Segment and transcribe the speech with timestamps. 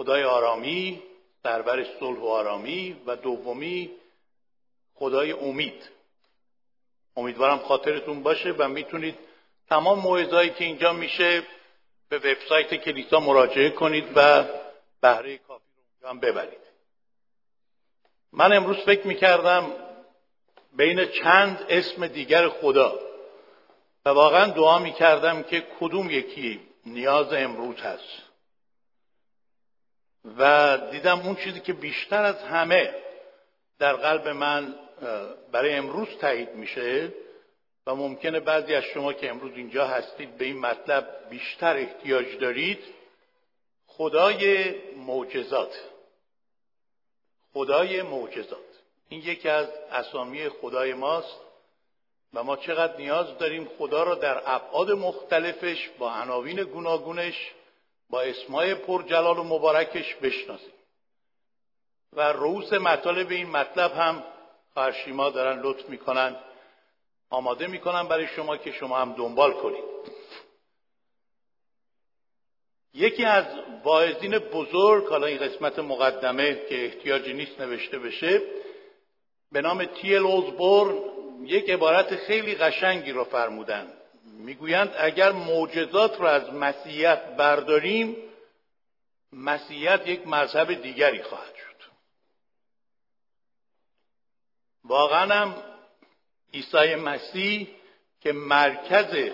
[0.00, 1.02] خدای آرامی
[1.42, 3.90] سرور صلح و آرامی و دومی
[4.94, 5.88] خدای امید.
[7.16, 9.18] امیدوارم خاطرتون باشه و می‌تونید
[9.68, 11.42] تمام موعظه‌ای که اینجا میشه
[12.08, 14.44] به وبسایت کلیسا مراجعه کنید و
[15.00, 15.64] بهره کافی
[16.00, 16.60] رو هم ببرید.
[18.32, 19.72] من امروز فکر می‌کردم
[20.76, 22.98] بین چند اسم دیگر خدا
[24.04, 28.29] و واقعا دعا می‌کردم که کدوم یکی نیاز امروز هست.
[30.24, 32.94] و دیدم اون چیزی که بیشتر از همه
[33.78, 34.74] در قلب من
[35.52, 37.12] برای امروز تایید میشه
[37.86, 42.78] و ممکنه بعضی از شما که امروز اینجا هستید به این مطلب بیشتر احتیاج دارید
[43.86, 45.80] خدای معجزات.
[47.52, 48.58] خدای معجزات.
[49.08, 51.36] این یکی از اسامی خدای ماست
[52.34, 57.50] و ما چقدر نیاز داریم خدا را در ابعاد مختلفش با عناوین گوناگونش
[58.10, 60.72] با اسمای پرجلال و مبارکش بشناسیم.
[62.12, 64.24] و رؤوس مطالب این مطلب هم
[64.74, 66.36] خواهرشیما دارن لطف می‌کنن
[67.30, 69.84] آماده می‌کنن برای شما که شما هم دنبال کنید.
[72.94, 73.44] یکی از
[73.84, 78.42] واعظین بزرگ حالا این قسمت مقدمه که احتیاجی نیست نوشته بشه
[79.52, 80.98] به نام تیل اوزبورن
[81.44, 83.99] یک عبارت خیلی قشنگی رو فرمودن.
[84.38, 88.16] می‌گویند اگر معجزات رو از مسیحیت برداریم
[89.32, 91.70] مسیحیت یک مذهب دیگری خواهد شد.
[94.84, 95.54] واقعا هم
[96.54, 97.68] عیسی مسیح
[98.20, 99.30] که مرکز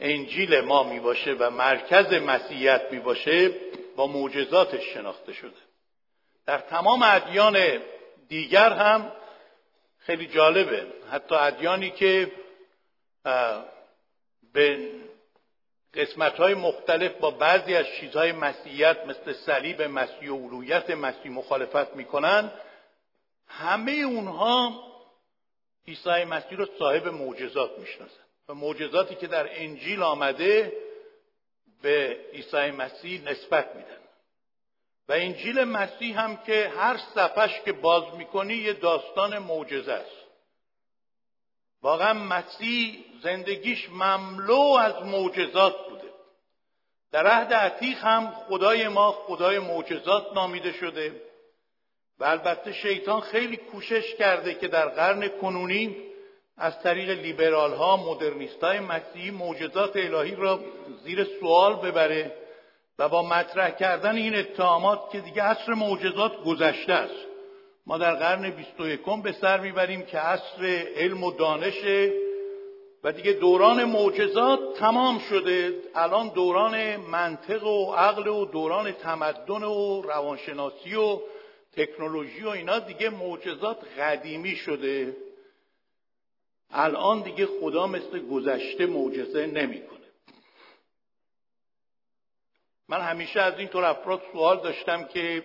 [0.00, 3.54] انجیل ما می باشه و مرکز مسیحیت می باشه
[3.96, 5.56] با معجزاتش شناخته شده.
[6.46, 7.82] در تمام ادیان
[8.28, 9.12] دیگر هم
[9.98, 10.86] خیلی جالبه.
[11.10, 12.32] حتی ادیانی که
[14.54, 14.90] به
[15.94, 21.96] قسمت های مختلف با بعضی از چیزهای مسیحیت مثل صلیب مسیح و علویت مسیح مخالفت
[21.96, 22.52] می‌کنن.
[23.48, 24.82] همه اونها
[25.88, 28.24] عیسی مسیح رو صاحب معجزات می‌شناسن.
[28.48, 30.72] و معجزاتی که در انجیل آمده
[31.82, 33.98] به عیسی مسیح نسبت میدن.
[35.08, 40.23] و انجیل مسیح هم که هر صفحش که باز می‌کنی یه داستان معجزه است.
[41.84, 46.08] واقعا مسیح زندگیش مملو از معجزات بوده.
[47.12, 51.22] در عهد عتیق هم خدای ما خدای معجزات نامیده شده
[52.18, 55.96] و البته شیطان خیلی کوشش کرده که در قرن کنونی
[56.56, 60.60] از طریق لیبرال ها مدرنیست های مسیحی معجزات الهی را
[61.02, 62.32] زیر سوال ببره
[62.98, 67.33] و با مطرح کردن این اتهامات که دیگه عصر معجزات گذشته است.
[67.86, 71.84] ما در قرن 21 به سر می‌بریم که عصر علم و دانش
[73.04, 75.82] و دیگه دوران معجزات تمام شده.
[75.94, 81.20] الان دوران منطق و عقل و دوران تمدن و روانشناسی و
[81.72, 85.16] تکنولوژی و اینا دیگه معجزات قدیمی شده.
[86.70, 89.94] الان دیگه خدا مثل گذشته معجزه نمی‌کنه.
[92.88, 95.42] من همیشه از این طور افراد سوال داشتم که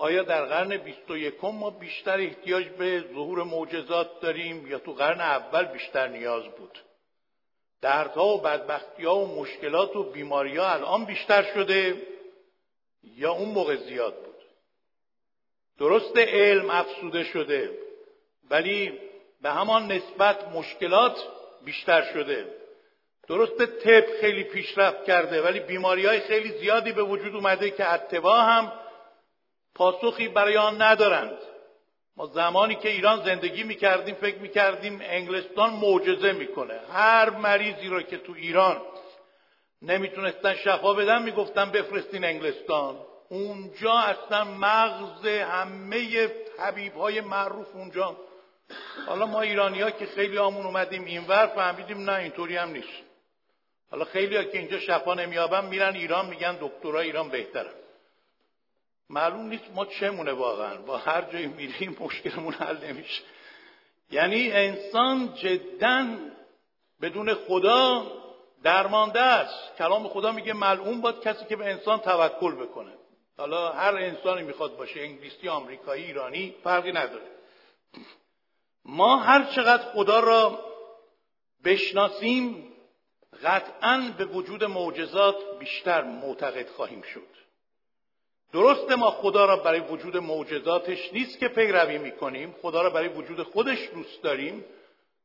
[0.00, 5.64] آیا در قرن 21 ما بیشتر احتیاج به ظهور معجزات داریم یا تو قرن اول
[5.64, 6.78] بیشتر نیاز بود؟
[7.80, 12.02] دردها و بدبختی ها و مشکلات و بیماری ها الان بیشتر شده
[13.02, 14.34] یا اون موقع زیاد بود؟
[15.78, 17.78] درست علم افسوده شده
[18.50, 18.92] ولی
[19.42, 21.16] به همان نسبت مشکلات
[21.64, 22.54] بیشتر شده.
[23.28, 28.40] درست طب خیلی پیشرفت کرده ولی بیماری های خیلی زیادی به وجود اومده که اتباع
[28.40, 28.72] هم
[29.74, 31.38] پاسخی برای آن ندارند.
[32.16, 36.80] ما زمانی که ایران زندگی می‌کردیم فکر می‌کردیم انگلستان معجزه می‌کنه.
[36.92, 38.82] هر مریضی را که تو ایران
[39.82, 42.96] نمی‌تونستن شفا بدن می‌گفتن بفرستین انگلستان.
[43.28, 46.28] اونجا اصلا مغز همه
[46.58, 48.16] طبیب های معروف اونجا.
[49.06, 53.02] حالا ما ایرانی ها که خیلی آمون اومدیم اینور فهمیدیم نه اینطوری هم نیست.
[53.90, 57.72] حالا خیلی ها که اینجا شفا نمیابن میرن ایران میگن دکترها ایران بهترن
[59.10, 60.76] معلوم نیست ما چمونه واقعا.
[60.76, 63.22] با هر جایی میریم مشکلمون حل نمیشه.
[64.10, 66.16] یعنی انسان جدا
[67.02, 68.06] بدون خدا
[68.62, 69.76] درمانده است.
[69.78, 72.92] کلام خدا میگه ملعون باد کسی که به انسان توکل بکنه.
[73.38, 77.26] حالا هر انسانی می‌خواد باشه انگلیسی آمریکایی ایرانی فرقی نداره.
[78.84, 80.64] ما هر چقدر خدا را
[81.64, 82.72] بشناسیم
[83.44, 87.39] قطعا به وجود معجزات بیشتر معتقد خواهیم شد.
[88.52, 92.54] درسته ما خدا را برای وجود معجزاتش نیست که پیروی می‌کنیم.
[92.62, 94.64] خدا را برای وجود خودش دوست داریم.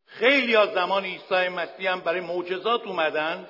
[0.05, 3.47] خیلی از زمان عیسی مسیح هم برای معجزات اومدن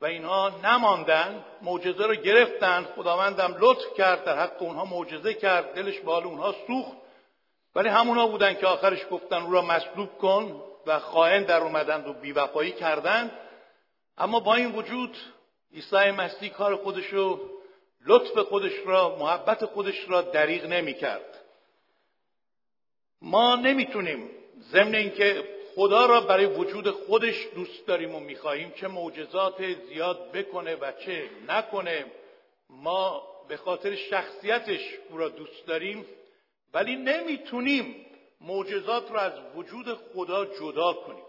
[0.00, 1.44] و اینها نماندن.
[1.62, 2.86] معجزه رو گرفتن.
[2.96, 5.74] خداوندم لطف کرد در حق اونها معجزه کرد.
[5.74, 6.96] دلش حال اونها سوخت.
[7.74, 12.12] ولی همونا بودن که آخرش گفتن او را مصلوب کن و خائن در اومدند و
[12.12, 13.30] بیوفایی کردند.
[14.18, 15.16] اما با این وجود
[15.74, 17.40] عیسی مسیح کار خودش رو
[18.06, 21.38] لطف خودش را محبت خودش را دریغ نمی کرد
[23.22, 24.30] ما نمی‌تونیم
[24.72, 30.74] ضمن اینکه خدا را برای وجود خودش دوست داریم و می‌خواهیم چه معجزات زیاد بکنه
[30.74, 32.06] و چه نکنه
[32.70, 36.06] ما به خاطر شخصیتش او را دوست داریم
[36.74, 38.06] ولی نمی‌تونیم
[38.40, 41.24] معجزات را از وجود خدا جدا کنیم.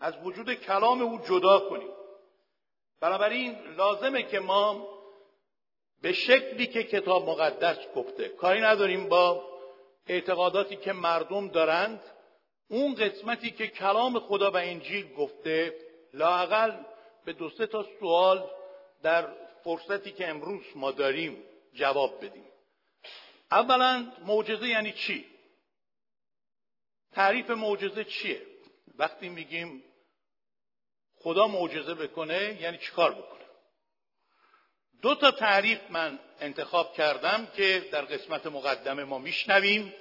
[0.00, 1.88] از وجود کلام او جدا کنیم.
[3.00, 4.88] بنابراین لازمه که ما
[6.06, 8.28] به شکلی که کتاب مقدس گفته.
[8.28, 9.48] کاری نداریم با
[10.06, 12.00] اعتقاداتی که مردم دارند.
[12.68, 15.74] اون قسمتی که کلام خدا و انجیل گفته
[16.14, 16.72] لاقل
[17.24, 18.50] به دو سه تا سوال
[19.02, 19.28] در
[19.64, 21.42] فرصتی که امروز ما داریم
[21.74, 22.44] جواب بدیم.
[23.50, 25.26] اولا معجزه یعنی چی؟
[27.12, 28.42] تعریف معجزه چیه؟
[28.98, 29.82] وقتی میگیم
[31.16, 33.35] خدا معجزه بکنه یعنی چیکار بکنه؟
[35.02, 39.94] دو تا تعریف من انتخاب کردم که در قسمت مقدمه ما میشنویم.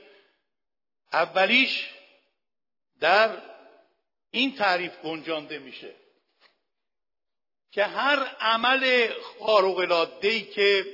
[1.13, 1.89] اولیش
[2.99, 3.41] در
[4.31, 5.95] این تعریف گنجانده میشه
[7.71, 10.19] که هر عمل خارق
[10.53, 10.85] که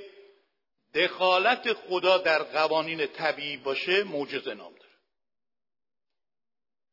[0.96, 4.92] دخالت خدا در قوانین طبیعی باشه معجزه نام داره.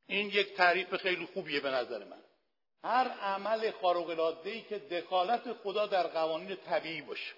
[0.06, 2.22] این یک تعریف خیلی خوبیه به نظر من.
[2.84, 7.34] هر عمل خارق که دخالت خدا در قوانین طبیعی باشه.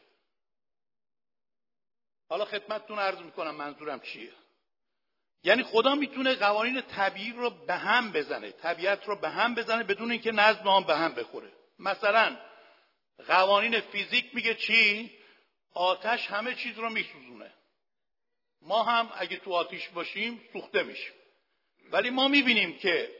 [2.28, 4.32] حالا خدمتتون عرض می‌کنم منظورم چیه؟
[5.44, 10.10] یعنی خدا می‌تونه قوانین طبیعی رو به هم بزنه طبیعت رو به هم بزنه بدون
[10.10, 11.52] اینکه نظم آن به هم بخوره.
[11.78, 12.36] مثلا
[13.26, 15.10] قوانین فیزیک میگه چی؟
[15.74, 17.52] آتش همه چیز رو میسوزونه.
[18.62, 21.12] ما هم اگه تو آتیش باشیم سوخته میشیم.
[21.90, 23.19] ولی ما می‌بینیم که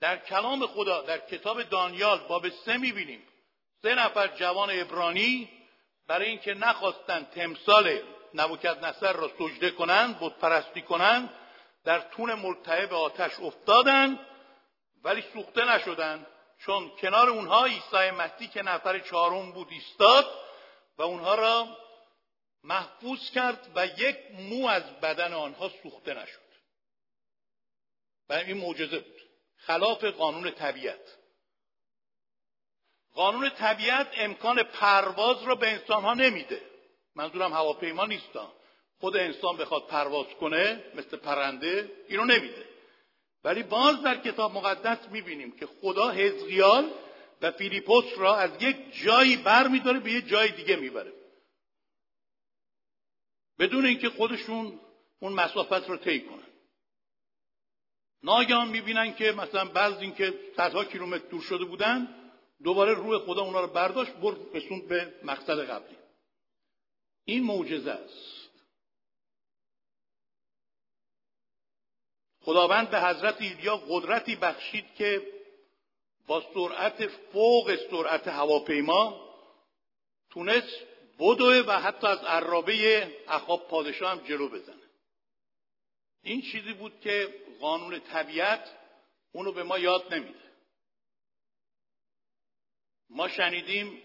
[0.00, 3.28] در کلام خدا در کتاب دانیال باب سه می‌بینیم.
[3.82, 5.50] سه نفر جوان ابرانی
[6.08, 7.98] برای اینکه نخواستن تمثال
[8.34, 11.30] نبوکت نصر را سجده کنند بود پرستی کنند
[11.84, 14.20] در تون ملتهب آتش افتادند
[15.04, 16.26] ولی سوخته نشدند.
[16.58, 20.26] چون کنار اونها عیسی مسیح که نفر چهارم بود ایستاد
[20.98, 21.76] و اونها را
[22.64, 26.46] محفوظ کرد و یک مو از بدن آنها سوخته نشد.
[28.28, 29.15] و این معجزه بود.
[29.66, 31.18] خلاف قانون طبیعت.
[33.14, 36.60] قانون طبیعت امکان پرواز را به انسان ها نمیده.
[37.14, 38.52] منظورم هواپیما نیستم
[39.00, 42.68] خود انسان بخواد پرواز کنه مثل پرنده اینو نمیده.
[43.44, 46.90] ولی باز در کتاب مقدس می‌بینیم که خدا حزقیال
[47.42, 51.12] و فیلیپوس را از یک جایی بر میداره به یک جای دیگه می‌بره.
[53.58, 54.80] بدون اینکه خودشون
[55.18, 56.45] اون مسافت رو طی کنن.
[58.22, 62.08] ناگهان می‌بینن که مثلا بعض اینکه صدها کیلومتر دور شده بودن
[62.62, 65.96] دوباره روح خدا اونا رو برداشت برد رسوند به مقصد قبلی.
[67.24, 68.50] این معجزه است.
[72.40, 75.22] خداوند به حضرت ایلیا قدرتی بخشید که
[76.26, 79.26] با سرعت فوق سرعت هواپیما
[80.30, 80.76] تونست
[81.18, 84.75] بدوه و حتی از عرابه اخاب پادشاه هم جلو بزنه
[86.26, 88.70] این چیزی بود که قانون طبیعت
[89.32, 90.46] اونو به ما یاد نمیده.
[93.10, 94.02] ما شنیدیم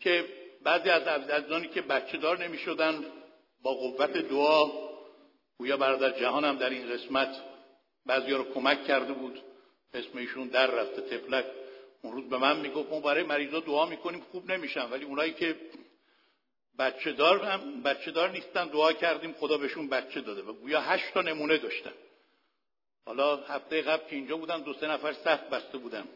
[0.00, 0.24] که
[0.62, 3.04] بعضی از عزیزانی که بچه دار نمی شدن
[3.62, 4.70] با قوت دعا
[5.58, 7.40] گویا برادر جهان هم در این قسمت
[8.06, 9.42] بعضی رو کمک کرده بود.
[9.94, 11.44] اسم ایشون در رفته تفلک.
[12.02, 14.90] اون روز به من می‌گفت ما برای مریضا دعا می‌کنیم خوب نمیشن.
[14.90, 15.56] ولی اونایی که
[16.78, 20.42] بچه دار هم بچه دار نیستن دعا کردیم خدا بهشون بچه داده.
[20.42, 21.92] و گویا هشت تا نمونه داشتن.
[23.06, 26.08] حالا هفته قبل که اینجا بودن دو سه نفر صف بسته بودن.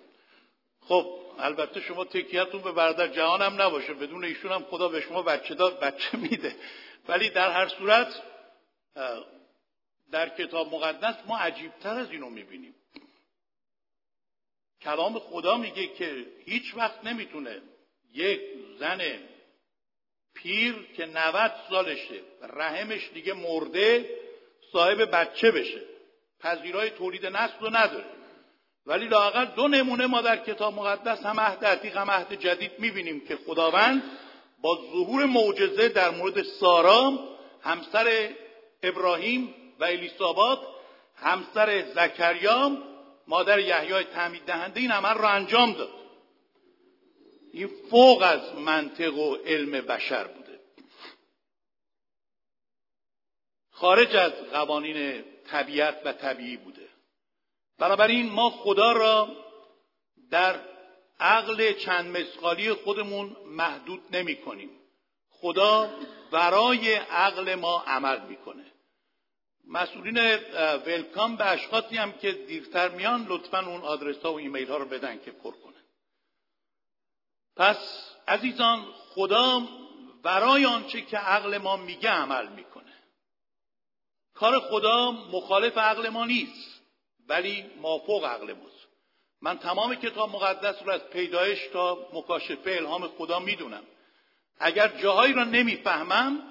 [0.80, 3.94] خب البته شما تکیتون به برادر جهان هم نباشه.
[3.94, 6.56] بدون ایشون هم خدا به شما بچه دار بچه میده.
[7.08, 8.22] ولی در هر صورت
[10.10, 12.74] در کتاب مقدس ما عجیبتر از اینو می‌بینیم.
[14.82, 17.62] کلام خدا میگه که هیچ وقت نمی‌تونه
[18.12, 18.40] یک
[18.78, 19.00] زن
[20.42, 22.20] پیر که 90 سالشه
[22.56, 24.10] رحمش دیگه مرده
[24.72, 25.80] صاحب بچه بشه.
[26.40, 28.04] پذیرای تولید نسل رو نداره.
[28.86, 33.26] ولی لاقل دو نمونه ما در کتاب مقدس هم عهد عتیق هم عهد جدید می‌بینیم
[33.26, 34.02] که خداوند
[34.62, 37.18] با ظهور معجزه در مورد سارا
[37.62, 38.28] همسر
[38.82, 40.58] ابراهیم و الیسابات
[41.16, 42.78] همسر زکریا
[43.28, 45.99] مادر یحیای تعمید دهنده این عمل را انجام داد.
[47.52, 50.60] این فوق از منطق و علم بشر بوده.
[53.70, 56.88] خارج از قوانین طبیعت و طبیعی بوده.
[57.78, 59.28] بنابراین ما خدا را
[60.30, 60.60] در
[61.20, 64.70] عقل چند مسقالی خودمون محدود نمی کنیم.
[65.30, 65.90] خدا
[66.30, 68.64] برای عقل ما عمل می‌کنه
[69.68, 70.18] مسئولین
[70.86, 74.84] ولکام به اشخاصی هم که دیرتر میان لطفا اون آدرس ها و ایمیل ها رو
[74.84, 75.69] بدن که پر کنه
[77.60, 77.76] پس
[78.28, 79.62] عزیزان خدا
[80.22, 82.92] برای آنچه که عقل ما میگه عمل می‌کنه.
[84.34, 86.80] کار خدا مخالف عقل ما نیست
[87.28, 88.88] ولی مافوق عقل ماست.
[89.42, 93.82] من تمام کتاب مقدس رو از پیدایش تا مکاشفه الهام خدا می‌دونم.
[94.58, 96.42] اگر جاهایی را نمی‌فهمم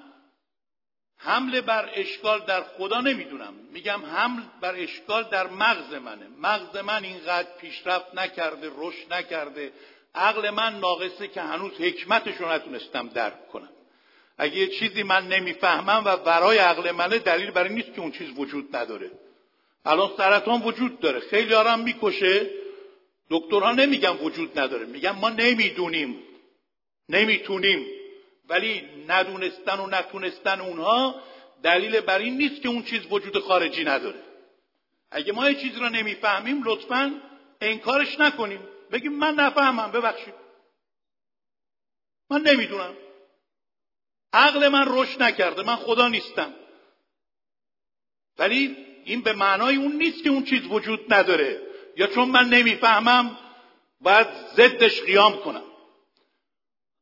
[1.16, 3.54] حمله بر اشکال در خدا نمی‌دونم.
[3.54, 6.28] میگم حمل بر اشکال در مغز منه.
[6.38, 9.72] مغز من اینقدر پیشرفت نکرده رشد نکرده.
[10.14, 13.68] عقل من ناقصه که هنوز حکمتش رو نتونستم درک کنم.
[14.38, 18.28] اگه یه چیزی من نمی‌فهمم و برای عقل منه دلیل برای نیست که اون چیز
[18.36, 19.10] وجود نداره.
[19.84, 21.20] الان سرطان وجود داره.
[21.20, 22.50] خیلی آرام می‌کشه.
[23.30, 24.86] دکترها نمیگن وجود نداره.
[24.86, 26.22] میگن ما نمی‌دونیم.
[27.08, 27.86] نمی‌تونیم.
[28.48, 31.14] ولی ندونستن و نتونستن اونها
[31.62, 34.20] دلیل بر این نیست که اون چیز وجود خارجی نداره.
[35.10, 37.14] اگه ما یه چیزی رو نمی‌فهمیم لطفا
[37.60, 38.60] انکارش نکنیم.
[38.92, 40.34] بگیم من نفهمم ببخشید.
[42.30, 42.96] من نمی‌دونم.
[44.32, 46.54] عقل من رشد نکرده من خدا نیستم.
[48.38, 51.62] ولی این به معنای اون نیست که اون چیز وجود نداره.
[51.96, 53.38] یا چون من نمی‌فهمم
[54.00, 55.64] باید ضدش قیام کنم.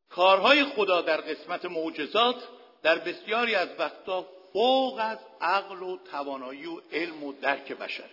[0.08, 2.48] کارهای خدا در قسمت معجزات
[2.82, 8.10] در بسیاری از وقتا فوق از عقل و توانایی و علم و درک بشر.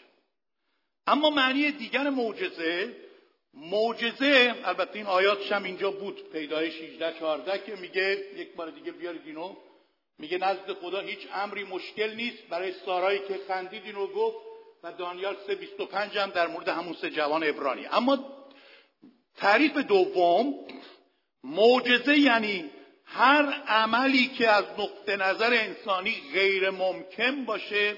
[1.07, 2.95] اما معنی دیگر معجزه
[3.55, 8.91] معجزه البته این آیاتش هم اینجا بود پیدایش 18 14 که میگه یک بار دیگه
[8.91, 9.55] بیارید اینو
[10.19, 14.37] میگه نزد خدا هیچ امری مشکل نیست برای سارایی که خندید اینو گفت
[14.83, 18.17] و دانیال 325 هم در مورد همون سه جوان ابرانی اما
[19.37, 20.53] تعریف دوم
[21.43, 22.69] معجزه یعنی
[23.05, 27.97] هر عملی که از نقطه نظر انسانی غیر ممکن باشه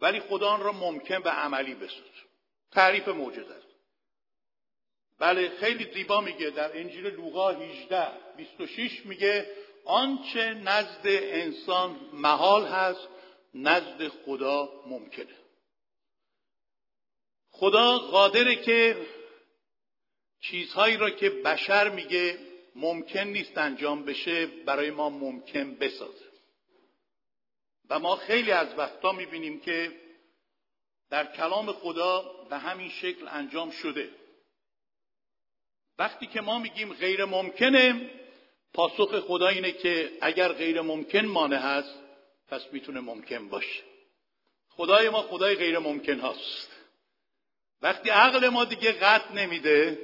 [0.00, 2.02] ولی خدا آن را ممکن و عملی بسازه
[2.72, 3.67] تعریف معجزه
[5.18, 6.50] بله خیلی زیبا میگه.
[6.50, 9.50] در انجیل لوقا 18 26 میگه
[9.84, 13.08] آنچه نزد انسان محال هست
[13.54, 15.36] نزد خدا ممکنه.
[17.50, 19.06] خدا قادره که
[20.40, 22.38] چیزهایی را که بشر میگه
[22.74, 26.28] ممکن نیست انجام بشه برای ما ممکن بسازه.
[27.90, 29.92] و ما خیلی از وقتا می‌بینیم که
[31.10, 34.10] در کلام خدا به همین شکل انجام شده.
[35.98, 38.10] وقتی که ما میگیم غیر ممکنه
[38.74, 41.94] پاسخ خدا اینه که اگر غیر ممکن مانع هست
[42.48, 43.82] پس می‌تونه ممکن باشه.
[44.70, 46.68] خدای ما خدای غیر ممکن هست
[47.82, 49.98] وقتی عقل ما دیگه قطع نمیده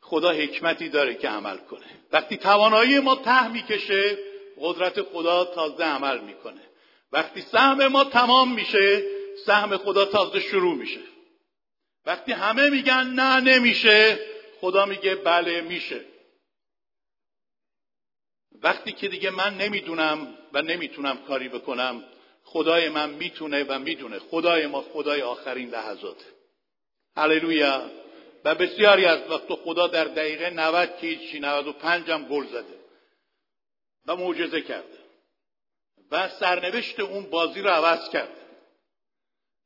[0.00, 1.86] خدا حکمتی داره که عمل کنه.
[2.12, 4.18] وقتی توانایی ما ته می‌کشه
[4.60, 6.60] قدرت خدا تازه عمل می‌کنه.
[7.12, 9.02] وقتی سهم ما تمام میشه
[9.46, 11.00] سهم خدا تازه شروع میشه.
[12.06, 14.33] وقتی همه میگن نه نمیشه
[14.64, 16.04] خدا میگه بله میشه.
[18.62, 22.04] وقتی که دیگه من نمی‌دونم و نمی‌تونم کاری بکنم
[22.44, 24.18] خدای من می‌تونه و می‌دونه.
[24.18, 26.24] خدای ما خدای آخرین لحظاته
[27.16, 27.90] هللویا.
[28.44, 32.78] و بسیاری از وقت خدا در دقیقه 90 که هیچی 95 هم گل زده
[34.06, 34.98] و معجزه کرده
[36.10, 38.40] و سرنوشت اون بازی رو عوض کرده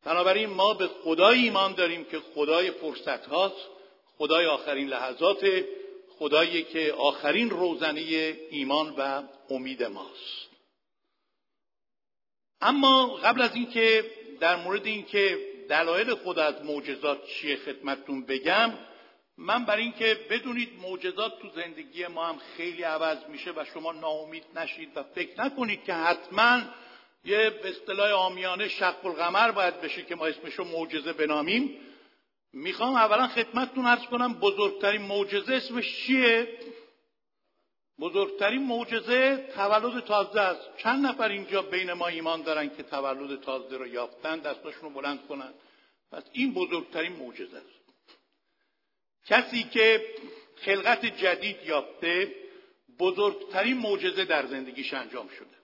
[0.05, 3.78] بنابراین ما به خدای ایمان داریم که خدای فرصت هاست.
[4.19, 5.65] خدای آخرین لحظات
[6.19, 8.01] خدایی که آخرین روزنه
[8.51, 10.49] ایمان و امید ماست.
[12.61, 14.11] اما قبل از اینکه
[14.41, 18.73] در مورد اینکه دلایل خود از معجزات چیه خدمتتون بگم
[19.39, 24.45] من برای اینکه بدونید معجزات تو زندگی ما هم خیلی عوض میشه و شما ناامید
[24.57, 26.61] نشید و فکر نکنید که حتما
[27.25, 31.81] یه به اصطلاح آمیانه شق القمر باید بشه که ما اسمشو معجزه بنامیم
[32.53, 36.59] می‌خوام اولا خدمتتون ارز کنم بزرگترین معجزه اسمش چیه؟
[38.01, 40.77] بزرگترین معجزه تولد تازه است.
[40.77, 45.27] چند نفر اینجا بین ما ایمان دارن که تولد تازه رو یافتن؟ دستاشون رو بلند
[45.27, 45.55] کنن.
[46.13, 47.95] پس این بزرگترین معجزه است.
[49.27, 50.15] کسی که
[50.57, 52.35] خلقت جدید یافته
[52.99, 55.57] بزرگترین معجزه در زندگیش انجام شده.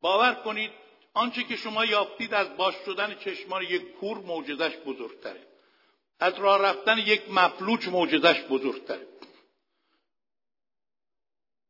[0.00, 0.70] باور کنید
[1.14, 5.49] آنچه که شما یافتید از باش شدن چشمان یک کور معجزش بزرگتره.
[6.20, 9.06] از راه رفتن یک مفلوج معجزش بزرگتره.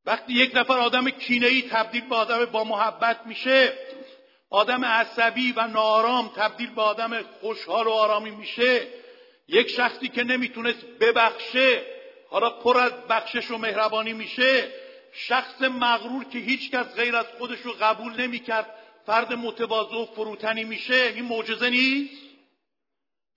[0.04, 3.72] وقتی یک نفر آدم کینه‌ای تبدیل به آدم با محبت میشه
[4.50, 8.86] آدم عصبی و نارام تبدیل به آدم خوشحال و آرامی میشه.
[9.48, 11.84] یک شخصی که نمی‌تونست ببخشه
[12.30, 14.72] حالا پر از بخشش و مهربانی میشه.
[15.12, 18.74] شخص مغرور که هیچکس غیر از خودش رو قبول نمی‌کرد
[19.06, 21.12] فرد متواضع و فروتنی میشه.
[21.14, 22.29] این معجزه نیست؟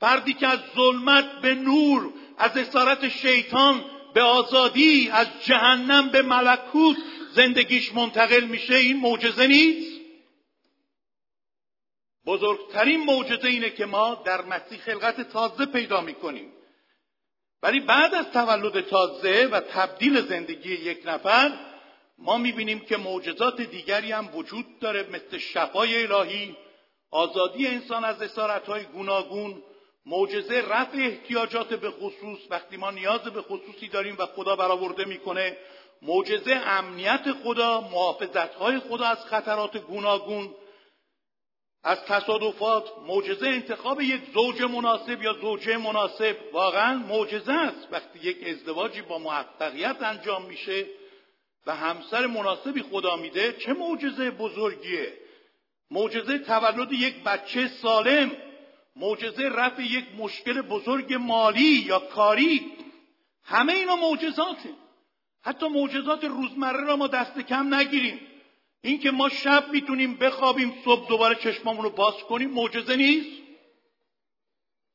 [0.04, 6.98] فردی که از ظلمت به نور از اسارت شیطان به آزادی از جهنم به ملکوت
[7.32, 10.02] زندگیش منتقل میشه این معجزه نیست؟
[12.26, 16.54] بزرگترین معجزه اینه که ما در مسیح خلقت تازه پیدا می‌کنیم.
[17.62, 21.52] ولی بعد از تولد تازه و تبدیل زندگی یک نفر
[22.18, 26.56] ما می‌بینیم که معجزات دیگری هم وجود داره مثل شفای الهی
[27.12, 29.64] آزادی انسان از اسارتهای گوناگون
[30.06, 35.58] معجزه رفع احتیاجات به خصوص وقتی ما نیاز به خصوصی داریم و خدا برآورده می‌کنه
[36.02, 40.56] معجزه امنیت خدا محافظتهای خدا از خطرات گوناگون.
[41.84, 46.38] از تصادفات معجزه انتخاب یک زوج مناسب یا زوجه مناسب.
[46.54, 47.88] واقعا معجزه است.
[47.92, 50.86] وقتی یک ازدواجی با موفقیت انجام میشه
[51.66, 55.14] و همسر مناسبی خدا میده چه معجزه بزرگیه.
[55.92, 58.32] معجزه تولد یک بچه سالم.
[58.96, 62.72] معجزه رفع یک مشکل بزرگ مالی یا کاری.
[63.44, 64.70] همه اینا معجزاته.
[65.42, 68.20] حتی معجزات روزمره را ما دست کم نگیریم.
[68.82, 73.42] اینکه ما شب می‌تونیم بخوابیم صبح دوباره چشمامون رو باز کنیم معجزه نیست.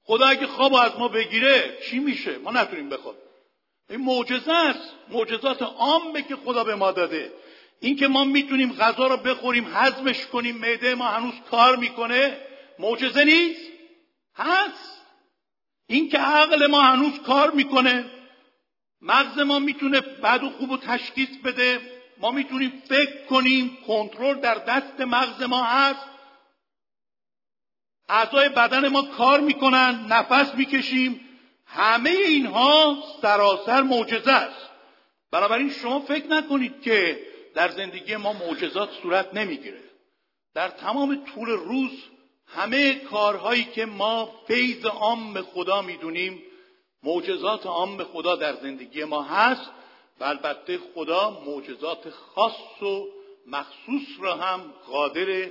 [0.02, 3.23] خدا اگه خواب از ما بگیره چی میشه؟ ما نتونیم بخوابیم.
[3.90, 4.95] این معجزه است.
[5.09, 7.33] معجزات عامه که خدا به ما داده.
[7.81, 12.38] اینکه ما می‌تونیم غذا رو بخوریم هضمش کنیم معده ما هنوز کار می‌کنه
[12.78, 13.77] معجزه نیست.
[14.38, 15.02] هست.
[15.87, 18.11] اینکه عقل ما هنوز کار می‌کنه
[19.00, 21.80] مغز ما می‌تونه بد و خوب و تشخیص بده.
[22.21, 26.08] ما می‌تونیم فکر کنیم کنترل در دست مغز ما هست.
[28.08, 31.21] اعضای بدن ما کار می‌کنن نفس می‌کشیم.
[31.67, 34.69] همه اینها سراسر معجزه است.
[35.30, 39.82] بنابراین شما فکر نکنید که در زندگی ما معجزات صورت نمی‌گیره.
[40.54, 41.91] در تمام طول روز
[42.49, 46.43] همه کارهایی که ما فیض عام خدا می‌دونیم
[47.02, 49.71] معجزات عام خدا در زندگی ما هست
[50.21, 53.06] و البته خدا معجزات خاص و
[53.47, 55.50] مخصوص را هم قادر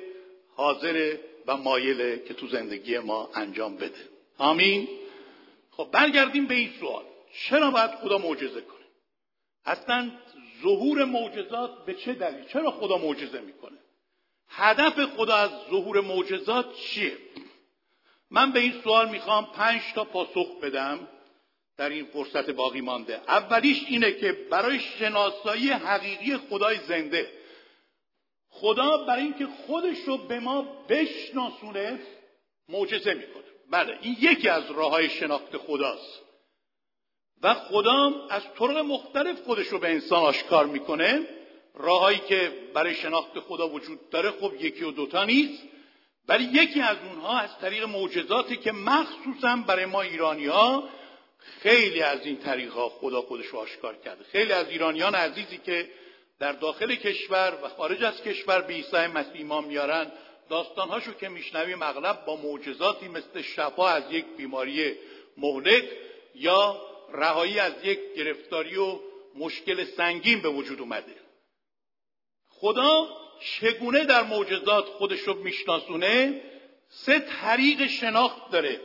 [0.56, 4.10] حاضر و مایله که تو زندگی ما انجام بده.
[4.38, 4.88] آمین.
[5.72, 7.04] خب برگردیم به این سوال.
[7.50, 8.86] چرا باید خدا معجزه کنه؟
[9.66, 10.12] اصلا
[10.64, 13.77] ظهور معجزات به چه دلیل؟ چرا خدا معجزه می‌کنه؟
[14.50, 17.18] هدف خدا از ظهور معجزات چیه؟
[18.32, 21.08] من به این سوال می‌خوام پنج تا پاسخ بدم.
[21.78, 23.22] در این فرصت باقی مانده.
[23.28, 27.32] اولیش اینه که برای شناسایی حقیقی خدای زنده
[28.50, 32.00] خدا برای اینکه خودش رو به ما بشناسونه
[32.70, 33.44] معجزه می‌کنه.
[33.72, 36.22] بله این یکی از راه های شناخت خداست.
[37.42, 41.37] و خدا از طرق مختلف خودش رو به انسان آشکار می‌کنه.
[41.78, 45.64] راههایی که برای شناخت خدا وجود داره خب یکی و دوتا نیست.
[46.28, 50.90] ولی یکی از اونها از طریق معجزاتی که مخصوصا برای ما ایرانی ها
[51.62, 54.24] خیلی از این طریق ها خدا خودش رو آشکار کرده.
[54.24, 55.90] خیلی از ایرانیان عزیزی که
[56.40, 60.12] در داخل کشور و خارج از کشور به عیسی مسیح ما میارن
[60.50, 64.96] داستانهاشو که میشنویم اغلب با معجزاتی مثل شفا از یک بیماری
[65.38, 65.84] مهلک
[66.36, 66.82] یا
[67.14, 69.00] رهایی از یک گرفتاری و
[69.36, 71.27] مشکل سنگین به وجود اومده.
[72.60, 73.08] خدا
[73.40, 76.42] چگونه در معجزات خودش رو میشناسونه؟
[76.90, 78.82] سه طریق شناخت داره.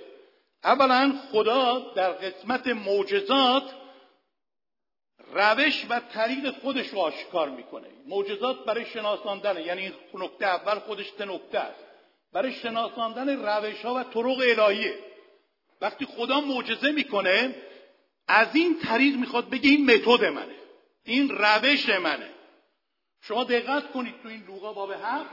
[0.64, 3.74] اولا خدا در قسمت معجزات
[5.34, 7.88] روش و طریق خودش رو آشکار می‌کنه.
[8.06, 11.84] معجزات برای شناساندن یعنی نکته اول خودش سه نکته است.
[12.32, 14.94] برای شناساندن روش ها و طرق الهیه.
[15.80, 17.54] وقتی خدا معجزه می‌کنه
[18.28, 20.54] از این طریق می‌خواد بگه این متد منه.
[21.04, 22.30] این روش منه.
[23.22, 25.30] شما دقت کنید تو این لوقا باب هفت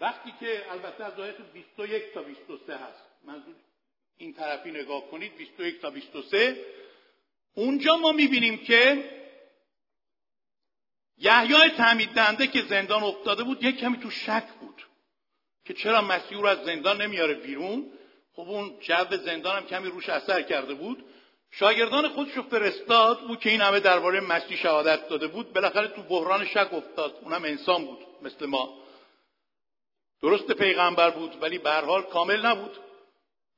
[0.00, 3.02] وقتی که البته از آیت 21 تا 23 هست.
[3.24, 3.54] منظور
[4.18, 6.64] این طرفی نگاه کنید 21 تا 23
[7.54, 9.10] اونجا ما می‌بینیم که
[11.18, 14.86] یحیای تعمید دهنده که زندان افتاده بود یک کمی تو شک بود
[15.64, 17.92] که چرا مسیح رو از زندان نمیاره بیرون.
[18.32, 21.04] خب اون جو زندان هم کمی روش اثر کرده بود.
[21.50, 26.02] شاگردان خودش رو فرستاد بود که این همه درباره مسیح شهادت داده بود بالاخره تو
[26.02, 27.18] بحران شک افتاد.
[27.22, 28.78] اونم انسان بود مثل ما.
[30.22, 32.78] درست پیغمبر بود ولی به حال کامل نبود.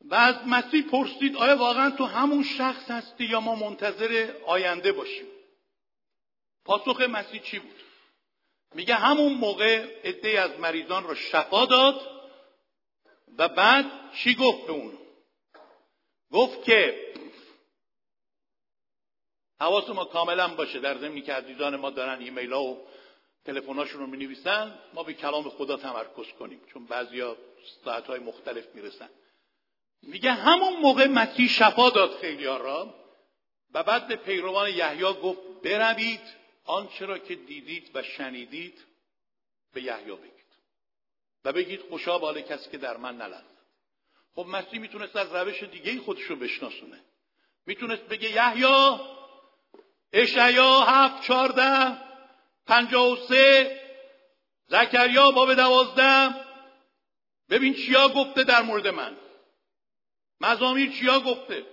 [0.05, 5.26] و از مسیح پرسید آیا واقعا تو همون شخص هستی یا ما منتظر آینده باشیم؟
[6.64, 7.76] پاسخ مسیح چی بود؟
[8.74, 12.00] میگه همون موقع عده از مریضان را شفا داد
[13.38, 14.98] و بعد چی گفت به اونو
[16.33, 17.09] گفت که
[19.60, 20.80] حواس ما کاملا باشه.
[20.80, 22.86] در زمینی که عزیزان ما دارن ایمیل ها و
[23.44, 27.36] تلفن‌هاشون رو می نویسن ما به کلام خدا تمرکز کنیم چون بعضیا
[27.84, 29.08] ساعت های مختلف می‌رسن.
[30.02, 32.94] میگه همون موقع مسیح شفا داد خیلی را
[33.74, 36.20] و بعد به پیروان یحیی گفت بروید
[36.64, 38.84] آنچه را که دیدید و شنیدید
[39.74, 40.30] به یحیی بگید
[41.44, 43.60] و بگید خوشا بال کسی که در من نلرزد.
[44.34, 47.00] خب مسیح می‌تونست از روش دیگه خودش رو بشناسونه.
[47.66, 48.98] می‌تونست بگه یحیی
[50.12, 51.96] اشعیا هفت چارده
[52.66, 53.80] پنجاه و سه
[54.66, 56.34] زکریا باب دوازده.
[57.50, 59.16] ببین چیا گفته در مورد من.
[60.40, 61.66] مزامیر چیا گفته؟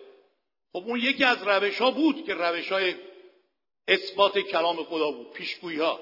[0.74, 2.96] خب اون یکی از روش ها بود که روش های
[3.88, 6.00] اثبات کلام خدا بود پیشگویی ها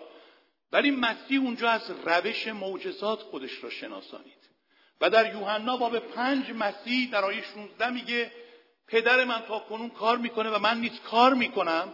[0.71, 4.49] ولی مسیح اونجا از روش معجزات خودش را شناسانید.
[5.01, 8.31] و در یوحنا باب پنج مسیح در آیه 16 میگه
[8.87, 11.93] پدر من تا کنون کار می‌کنه و من نیز کار می‌کنم.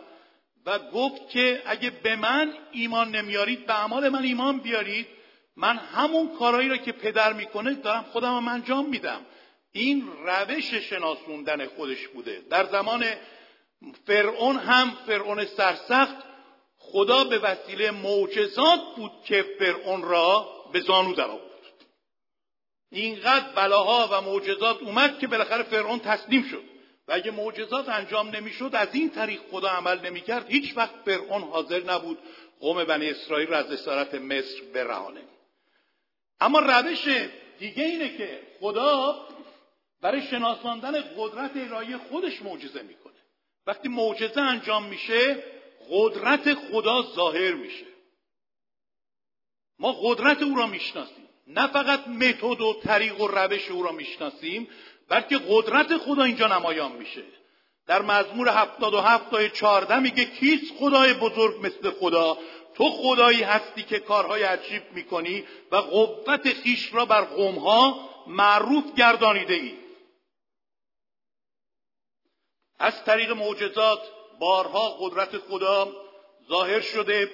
[0.66, 5.08] و گفت که اگه به من ایمان نمیارید به اعمال من ایمان بیارید
[5.56, 9.26] من همون کارهایی را که پدر می‌کنه دارم خودم هم انجام میدم.
[9.72, 12.42] این روش شناسوندن خودش بوده.
[12.50, 13.06] در زمان
[14.06, 16.16] فرعون هم فرعون سرسخت
[16.78, 21.52] خدا به وسیله معجزات بود که فرعون را به زانو در آورد.
[22.92, 26.71] اینقدر بلاها و معجزات اومد که بالاخره فرعون تسلیم شد.
[27.12, 31.84] و اگه معجزات انجام نمی‌شد از این طریق خدا عمل نمی‌کرد هیچ وقت فرعون حاضر
[31.84, 32.18] نبود
[32.60, 35.22] قوم بنی اسرائیل را از اسارت مصر برهانه.
[36.40, 37.08] اما روش
[37.60, 39.28] دیگه اینه که خدا
[40.02, 43.14] برای شناساندن قدرت الهی خودش معجزه می‌کنه.
[43.68, 45.44] وقتی معجزه انجام میشه
[45.90, 47.86] قدرت خدا ظاهر میشه.
[49.80, 51.28] ما قدرت او را می‌شناسیم.
[51.48, 54.68] نه فقط متد و طریق و روش او را می‌شناسیم
[55.12, 57.24] بلکه قدرت خدا اینجا نمایان میشه.
[57.88, 62.38] در مزمور 77 تا 14 میگه کیست خدای بزرگ مثل خدا؟
[62.76, 69.54] تو خدایی هستی که کارهای عجیب می‌کنی و قوت خیش را بر قومها معروف گردانیده
[69.54, 69.74] ای
[72.80, 74.02] از طریق معجزات
[74.40, 75.92] بارها قدرت خدا
[76.50, 77.32] ظاهر شده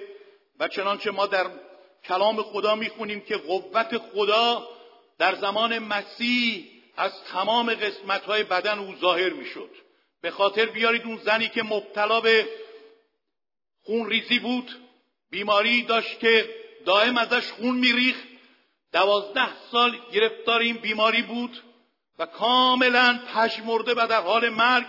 [0.59, 1.47] و چنانچه ما در
[2.03, 4.67] کلام خدا می‌خونیم که قوت خدا
[5.17, 9.69] در زمان مسیح از تمام قسمت های بدن او ظاهر می‌شد.
[10.21, 12.47] به خاطر بیارید اون زنی که مبتلا به
[13.83, 14.71] خون ریزی بود
[15.31, 16.55] بیماری داشت که
[16.85, 18.23] دائم ازش خون میریخت.
[18.93, 21.63] دوازده سال گرفتار این بیماری بود
[22.19, 24.85] و کاملا پشمرده و در حال مرگ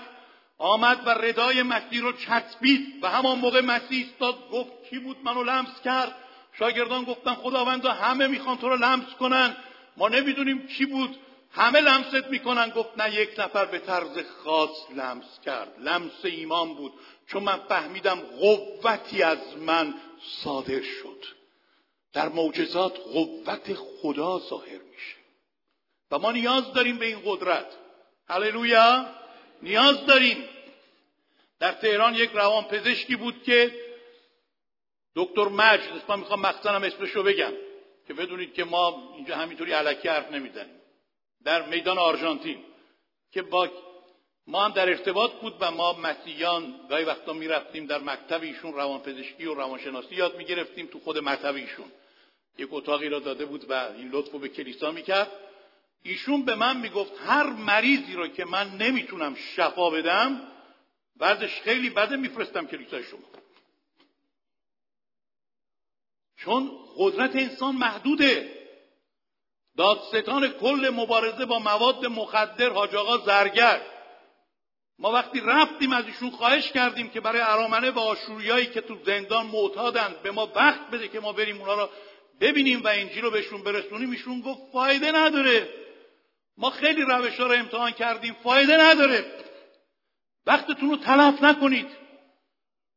[0.59, 2.94] آمد و ردای مسیح رو چسبید.
[3.03, 6.14] و همان موقع مسیح استاد گفت کی بود منو لمس کرد؟
[6.59, 9.57] شاگردان گفتن خداوند همه می‌خوان تو رو لمس کنن.
[9.97, 11.18] ما نمی‌دونیم کی بود.
[11.59, 12.71] همه لمست می‌کنن.
[12.71, 15.75] گفت نه یک نفر به طرز خاص لمس کرد.
[15.79, 16.92] لمس ایمان بود.
[17.27, 19.94] چون من فهمیدم قوتی از من
[20.42, 21.25] صادر شد.
[22.12, 25.16] در معجزات قوت خدا ظاهر میشه.
[26.11, 27.66] و ما نیاز داریم به این قدرت.
[28.29, 29.07] هللویا!
[29.62, 30.49] نیاز داریم.
[31.59, 33.75] در تهران یک روان پزشکی بود که
[35.16, 37.53] دکتر مجد من می‌خوام مقصدم اسمشو بگم
[38.07, 40.78] که بدونید که ما اینجا همینطوری علکی حرف نمی‌زنیم.
[41.44, 42.64] در میدان آرژانتین
[43.33, 43.68] که با
[44.46, 49.46] ما هم در ارتباط بود و ما مسیحیان گاهی وقتا می‌رفتیم در مکتب ایشون روانپزشکی
[49.46, 51.92] و روانشناسی یاد می‌گرفتیم تو خود مکتب ایشون.
[52.59, 55.31] یک اتاقی را داده بود و این لطف به کلیسا می‌کرد.
[56.03, 60.53] ایشون به من می‌گفت هر مریضی رو که من نمی‌تونم شفا بدم
[61.16, 63.29] بعدش خیلی بده میفرستم کلیسای شما.
[66.37, 68.58] چون قدرت انسان محدوده.
[69.79, 73.81] دادستان کل مبارزه با مواد مخدر حاج آقا زرگر.
[74.99, 79.47] ما وقتی رفتیم از ایشون خواهش کردیم که برای ارامنه و آشوریایی که تو زندان
[79.47, 81.88] معتادن به ما وقت بده که ما بریم اونا رو
[82.41, 85.69] ببینیم و انجیل رو بهشون برسونیم ایشون گفت فایده نداره.
[86.57, 89.25] ما خیلی روش ها رو امتحان کردیم فایده نداره.
[90.47, 91.88] وقتتون رو تلف نکنید.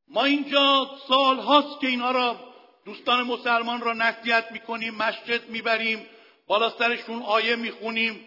[0.08, 2.40] ما اینجا سال هاست که اینا را
[2.86, 6.08] دوستان مسلمان را نصیحت می‌کنیم مسجد می‌بریم.
[6.52, 8.26] بالا سرشون آیه می‌خونیم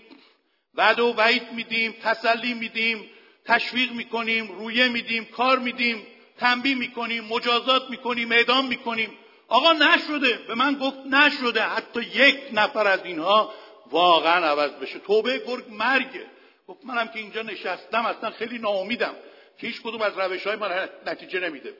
[0.74, 3.10] وعده و وعید میدیم تسلی میدیم
[3.44, 6.06] تشویق می‌کنیم رویه میدیم کار میدیم
[6.38, 9.18] تنبیه می‌کنیم مجازات می‌کنیم اعدام می‌کنیم.
[9.48, 11.62] آقا نشده به من گفت نشده.
[11.62, 13.54] حتی یک نفر از اینها
[13.90, 14.98] واقعا عوض بشه.
[14.98, 16.26] توبه گرگ مرگه.
[16.68, 19.14] گفت منم که اینجا نشستم اصلا خیلی ناامیدم.
[19.58, 21.74] که هیچ کدوم از روش های من نتیجه نمیده.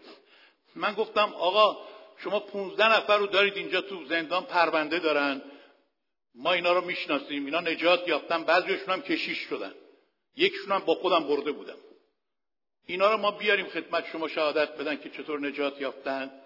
[0.76, 1.76] من گفتم آقا
[2.18, 5.42] شما 15 نفر رو دارید اینجا تو زندان پرونده دارن.
[6.34, 9.74] ما اینا رو می‌شناسیم اینا نجات یافتن بعضیشون هم کشیش شدن.
[10.36, 11.78] یکشون هم با خودم برده بودم.
[12.86, 16.40] اینا رو ما بیاریم خدمت شما شهادت بدن که چطور نجات یافتن.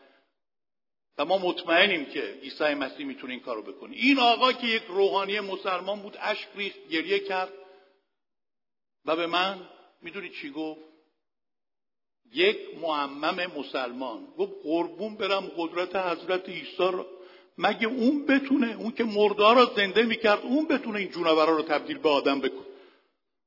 [1.19, 3.97] و ما مطمئنیم که عیسی مسیح می‌تونه این کارو بکنه.
[3.97, 7.53] این آقا که یک روحانی مسلمان بود اشک ریخت گریه کرد.
[9.05, 9.69] و به من
[10.03, 10.81] می‌دونی چی گفت؟
[12.33, 14.27] یک معمم مسلمان.
[14.39, 17.07] گفت قربون برم قدرت حضرت عیسی رو
[17.59, 21.99] مگه اون بتونه اون که مردار را زنده می‌کرد اون بتونه این جونورا رو تبدیل
[21.99, 22.69] به آدم بکنه؟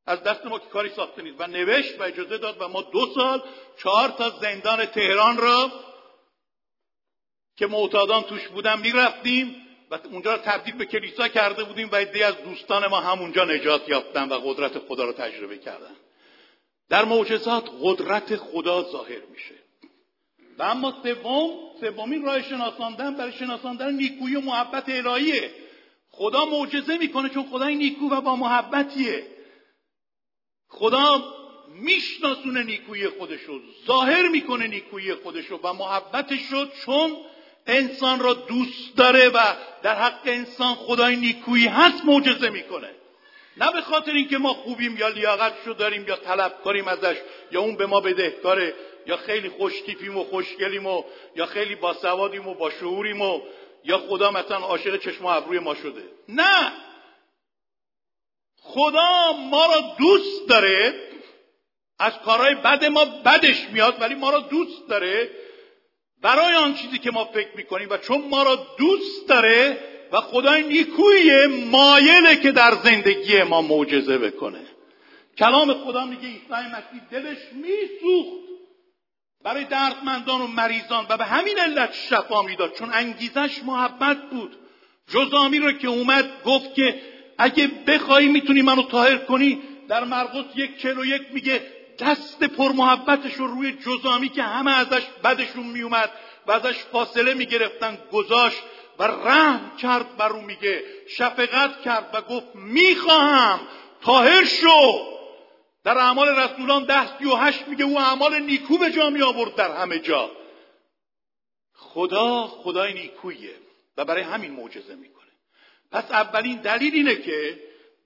[0.06, 1.36] از دست ما که کاری ساخته نیست.
[1.40, 3.44] و نوشت و اجازه داد و ما دو سال
[3.78, 5.72] چهار تا زندان تهران را
[7.58, 9.56] که معتادان توش بودن می‌رفتیم
[9.92, 13.90] و اونجا رو تبدیل به کلیسا کرده بودیم و عده از دوستان ما همونجا نجات
[13.90, 15.96] یافتن و قدرت خدا رو تجربه کردن.
[16.90, 19.56] در معجزات قدرت خدا ظاهر میشه.
[20.62, 21.50] و اما سوم
[21.82, 25.52] سومین راه شناساندن برای شناساندن نیکویی و محبت الهیه.
[26.10, 29.24] خدا معجزه می‌کنه چون خدای نیکو و با محبتیه.
[30.68, 31.24] خدا
[31.76, 37.18] میشناسونه نیکویی خودشو ظاهر می‌کنه نیکویی خودشو و محبتش رو چون
[37.68, 39.40] انسان را دوست داره و
[39.84, 42.90] در حق انسان خدای نیکویی هست معجزه می‌کنه.
[43.58, 47.16] نه به خاطر اینکه ما خوبیم یا لیاقتشو داریم یا طلب کنیم ازش
[47.52, 48.74] یا اون به ما بدهکاره.
[49.06, 51.04] یا خیلی خوشتیپیم و خوشگلیم و
[51.36, 53.42] یا خیلی باسوادیم و با شعوریم و
[53.84, 56.04] یا خدا مثلا عاشق چشم و ابروی ما شده.
[56.30, 56.72] نه!
[58.62, 60.94] خدا ما را دوست داره
[62.00, 65.30] از کارهای بد ما بدش میاد ولی ما را دوست داره.
[66.22, 69.78] برای آن چیزی که ما فکر می‌کنیم و چون ما را دوست داره
[70.12, 74.62] و خدای نیکوی مایله که در زندگی ما معجزه بکنه.
[75.38, 78.41] کلام خدا میگه عیسی مسیح دلش میسوخت.
[79.44, 84.56] برای دردمندان و مریضان و به همین علت شفا می‌داد چون انگیزش محبت بود.
[85.08, 87.02] جزامی رو که اومد گفت که
[87.38, 91.62] اگه بخوای می‌تونی منو طاهر کنی در مرقس یک چل و یک میگه
[92.00, 96.10] دست پر محبتش رو روی جزامی که همه ازش بدشون میومد
[96.48, 98.64] و ازش فاصله می‌گرفتن گذاشت
[99.00, 100.84] و رحم کرد بر او میگه
[101.18, 103.60] شفقت کرد و گفت می‌خواهم
[104.06, 105.21] طاهر شو.
[105.84, 109.56] در اعمال رسولان ده سی و هشت میگه او اعمال نیکو به جا می آورد
[109.56, 110.32] در همه جا.
[111.74, 113.56] خدا خدای نیکویه
[113.98, 115.32] و برای همین معجزه می‌کنه.
[115.92, 117.60] پس اولین دلیل اینه که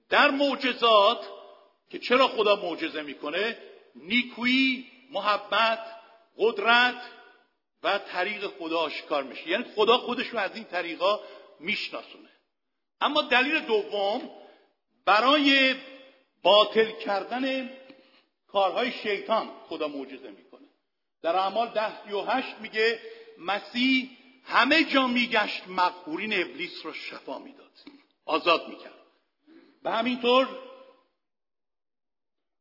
[0.10, 1.30] در معجزات
[1.90, 3.58] که چرا خدا معجزه می‌کنه؟
[3.96, 5.80] نیکویی محبت
[6.38, 7.02] قدرت
[7.84, 9.50] و طریق خدا آشکار میشه.
[9.50, 11.20] یعنی خدا خودش رو از این طریقا
[11.60, 12.30] میشناسونه.
[13.02, 14.30] اما دلیل دوم
[15.06, 15.76] برای
[16.46, 17.70] باطل کردن
[18.48, 20.68] کارهای شیطان خدا معجزه می‌کنه.
[21.22, 23.00] در اعمال ده و هشت میگه
[23.40, 24.10] مسیح
[24.44, 27.72] همه جا میگشت مقهورین ابلیس رو شفا می‌داد.
[28.26, 28.94] آزاد می‌کرد.
[29.84, 30.48] به همینطور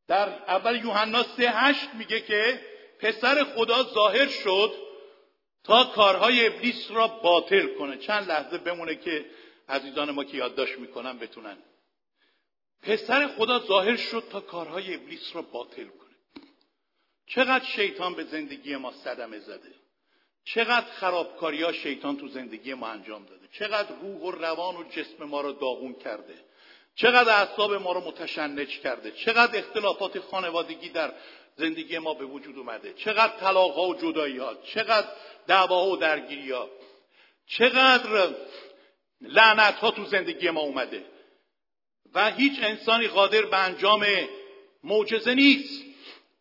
[0.09, 2.61] در اول یوحنا سه هشت میگه که
[3.01, 4.73] پسر خدا ظاهر شد
[5.65, 7.97] تا کارهای ابلیس را باطل کنه.
[7.97, 9.25] چند لحظه بمونه که
[9.69, 11.59] عزیزان ما که یادداشت می‌کنن بتونن.
[12.87, 16.15] پسر خدا ظاهر شد تا کارهای ابلیس را باطل کنه.
[17.27, 19.75] چقدر شیطان به زندگی ما صدمه زده.
[20.45, 23.49] چقدر خرابکاری ها شیطان تو زندگی ما انجام داده.
[23.53, 26.35] چقدر روح و روان و جسم ما را داغون کرده.
[26.95, 29.11] چقدر اعصاب ما رو متشنج کرده.
[29.11, 31.13] چقدر اختلافات خانوادگی در
[31.57, 32.93] زندگی ما به وجود اومده.
[32.93, 35.09] چقدر طلاق ها و جدایی ها چقدر
[35.47, 36.69] دعوا و درگیری ها
[37.47, 38.35] چقدر
[39.21, 41.14] لعنت ها تو زندگی ما اومده.
[42.15, 44.07] و هیچ انسانی قادر به انجام
[44.85, 45.85] معجزه نیست.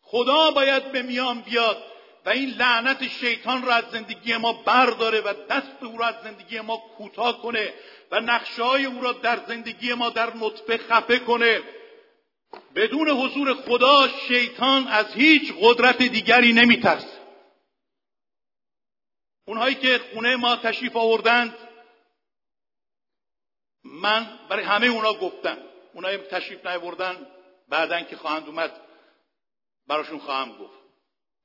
[0.02, 1.84] خدا باید به میان بیاد
[2.26, 6.60] و این لعنت شیطان را از زندگی ما برداره و دست او را از زندگی
[6.60, 7.74] ما کوتاه کنه
[8.12, 11.62] و نقشه های او را در زندگی ما در نطفه خفه کنه.
[12.76, 17.24] بدون حضور خدا شیطان از هیچ قدرت دیگری نمیترسه.
[19.48, 21.54] اونهایی که خونه ما تشریف آوردند
[23.84, 25.58] من برای همه اونا گفتم.
[25.94, 27.28] اونایی تشریف نیاوردن
[27.70, 28.82] بعدا که خواهند اومد
[29.88, 30.80] براشون خواهم گفت.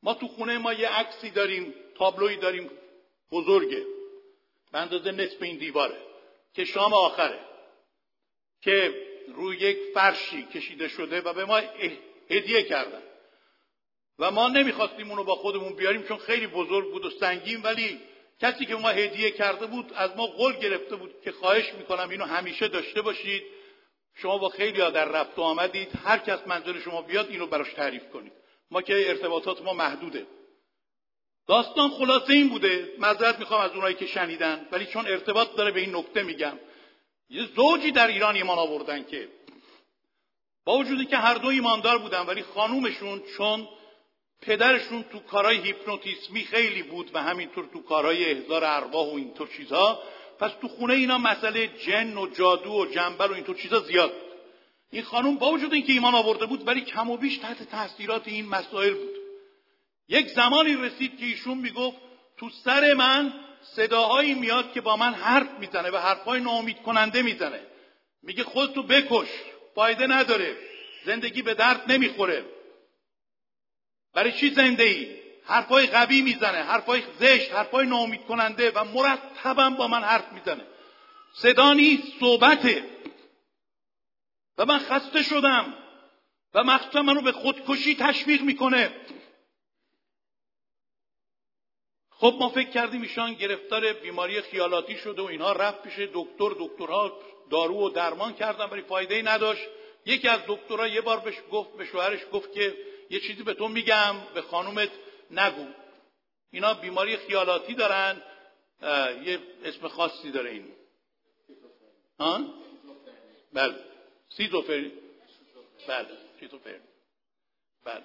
[0.03, 2.71] ما تو خونه ما یه عکسی داریم تابلوی داریم
[3.33, 3.87] بزرگه.
[4.73, 5.97] به اندازه نصف این دیواره
[6.55, 7.41] که شام آخره
[8.63, 8.95] که
[9.35, 11.57] روی یک فرشی کشیده شده و به ما
[12.31, 13.03] هدیه کردن.
[14.19, 18.01] و ما نمی‌خواستیم اونو با خودمون بیاریم چون خیلی بزرگ بود و سنگین ولی
[18.41, 22.25] کسی که ما هدیه کرده بود از ما قول گرفته بود که خواهش می‌کنم اینو
[22.25, 23.43] همیشه داشته باشید.
[24.15, 25.89] شما با خیلی در رفت و آمدید.
[26.05, 28.33] هر کس منظور شما بیاد اینو براش تعریف کنید.
[28.71, 30.27] ما که ارتباطات ما محدوده.
[31.47, 32.93] داستان خلاصه این بوده.
[32.99, 36.59] معذرت می‌خوام از اونایی که شنیدن ولی چون ارتباط داره به این نکته میگم.
[37.31, 39.29] یه زوجی در ایران ایمان آوردن که
[40.65, 43.69] با وجودی که هر دو ایماندار بودن ولی خانومشون چون
[44.43, 50.03] پدرشون تو کارهای هیپنوتیسمی خیلی بود و همینطور تو کارهای احضار ارواح و اینطور چیزها
[50.39, 54.29] پس تو خونه اینا مسئله جن و جادو و جنبل و اینطور چیزا زیاد بود.
[54.91, 58.49] این خانم با وجود اینکه ایمان آورده بود ولی کم و بیش تحت تاثیرات این
[58.49, 59.17] مسائل بود.
[60.09, 61.97] یک زمانی رسید که ایشون می‌گفت
[62.37, 67.61] تو سر من صداهایی میاد که با من حرف می‌زنه و حرفهای ناامید کننده می‌زنه.
[68.23, 69.29] میگه خودتو بکش
[69.75, 70.57] فایده نداره.
[71.05, 72.45] زندگی به درد نمی‌خوره.
[74.19, 79.89] برای چی زنده ای حرفای قوی می‌زنه حرفای زشت حرفای ناامید کننده و مرتبا با
[79.89, 80.67] من حرف می‌زنه.
[81.33, 82.85] صدا نیست صحبته.
[84.59, 85.75] و من خسته شدم
[86.55, 88.95] و مخصوصا منو به خودکشی تشویق می‌کنه.
[92.11, 96.51] خب ما فکر کردیم ایشان گرفتار بیماری خیالاتی شده و اینها رفت پیش دکتر.
[96.59, 99.69] دکترها دارو و درمان کردن ولی فایده ای نداشت.
[100.07, 102.77] یکی از دکترها یه بار بهش گفت به شوهرش گفت که
[103.11, 104.91] یه چیزی به تو میگم به خانومت
[105.31, 105.67] نگو.
[106.51, 108.23] اینا بیماری خیالاتی دارن
[109.25, 110.73] یه اسم خاصی داره این.
[112.19, 112.55] ها؟
[113.53, 113.75] بله.
[114.29, 114.93] سیزوفرنی
[115.89, 116.09] بله
[116.41, 116.89] سیزوفرنی
[117.85, 118.05] بله.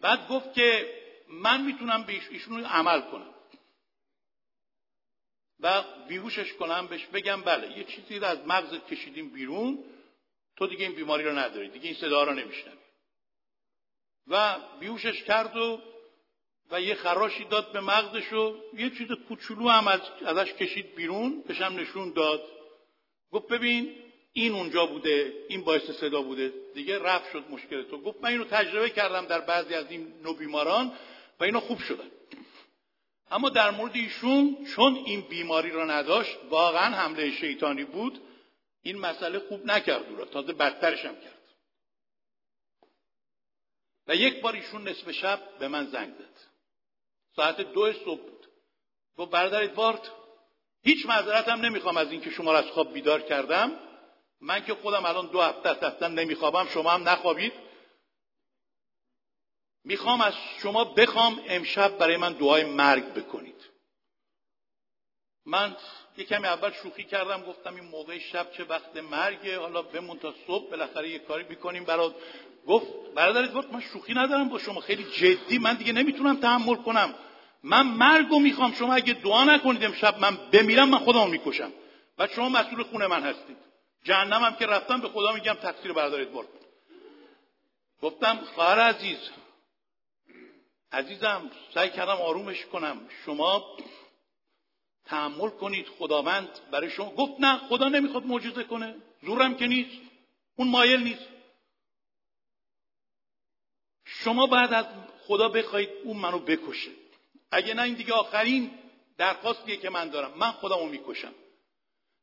[0.00, 0.94] بعد گفت که
[1.28, 3.34] من می‌تونم به ایشون عمل کنم.
[5.60, 9.84] و بیهوشش کنم بهش بگم بله یه چیزی رو از مغزت کشیدیم بیرون
[10.56, 12.83] تو دیگه این بیماری رو نداری دیگه این صدا رو نمیشنوی.
[14.28, 15.80] و بیهوشش کرد و
[16.70, 21.44] و یه خراشی داد به مغزش و یه چیز کوچولو هم از ازش کشید بیرون
[21.46, 22.42] بهشم نشون داد.
[23.32, 23.94] گفت ببین
[24.32, 26.52] این اونجا بوده این باعث صدا بوده.
[26.74, 28.02] دیگه رفت شد مشکل تو.
[28.02, 30.92] گفت من اینو تجربه کردم در بعضی از این نوع بیماران
[31.40, 32.10] و اینا خوب شدن.
[33.30, 38.20] اما در مورد ایشون چون این بیماری را نداشت واقعا حمله شیطانی بود
[38.82, 40.24] این مسئله خوب نکرد او را.
[40.24, 41.33] تازه بدترش هم کرد.
[44.06, 46.40] و یک بار ایشون نصف شب به من زنگ زد.
[47.36, 48.46] ساعت دو صبح بود.
[49.16, 50.10] گفت برادر ادوارد
[50.82, 53.78] هیچ معذرت هم نمی‌خوام از اینکه شما را از خواب بیدار کردم.
[54.40, 57.52] من که خودم الان دو هفته هستم نمیخوابم شما هم نخوابید.
[59.84, 63.70] می‌خوام از شما بخوام امشب برای من دعای مرگ بکنید.
[65.46, 65.76] من
[66.16, 70.34] یه کمی اول شوخی کردم گفتم این موقع شب چه وقت مرگه حالا بمون تا
[70.46, 72.14] صبح بالاخره یه کاری می‌کنیم برات.
[72.68, 77.14] گفت برادرت گفت من شوخی ندارم با شما خیلی جدی من دیگه نمی‌تونم تحمل کنم.
[77.62, 81.72] من مرگو می‌خوام شما اگه دعا نکنید امشب من بمیرم من خودمو می‌کشم.
[82.18, 83.56] و شما مسئول خونه من هستید.
[84.04, 86.48] جهنمم که رفتم به خدا میگم تقصیر برادرت برد.
[88.02, 89.18] گفتم خواهر عزیز
[90.92, 93.00] عزیزم سعی کردم آرومش کنم.
[93.26, 93.64] شما
[95.04, 97.10] تحمل کنید خداوند برای شما.
[97.10, 98.94] گفت نه خدا نمی‌خواد معجزه کنه.
[99.22, 100.00] زورم که نیست.
[100.56, 101.33] اون مایل نیست.
[104.04, 104.86] شما بعد از
[105.26, 106.90] خدا بخواید اون منو بکشه.
[107.50, 108.70] اگه نه این دیگه آخرین
[109.18, 110.38] درخواستیه که من دارم.
[110.38, 111.34] من خودمو می‌کشم.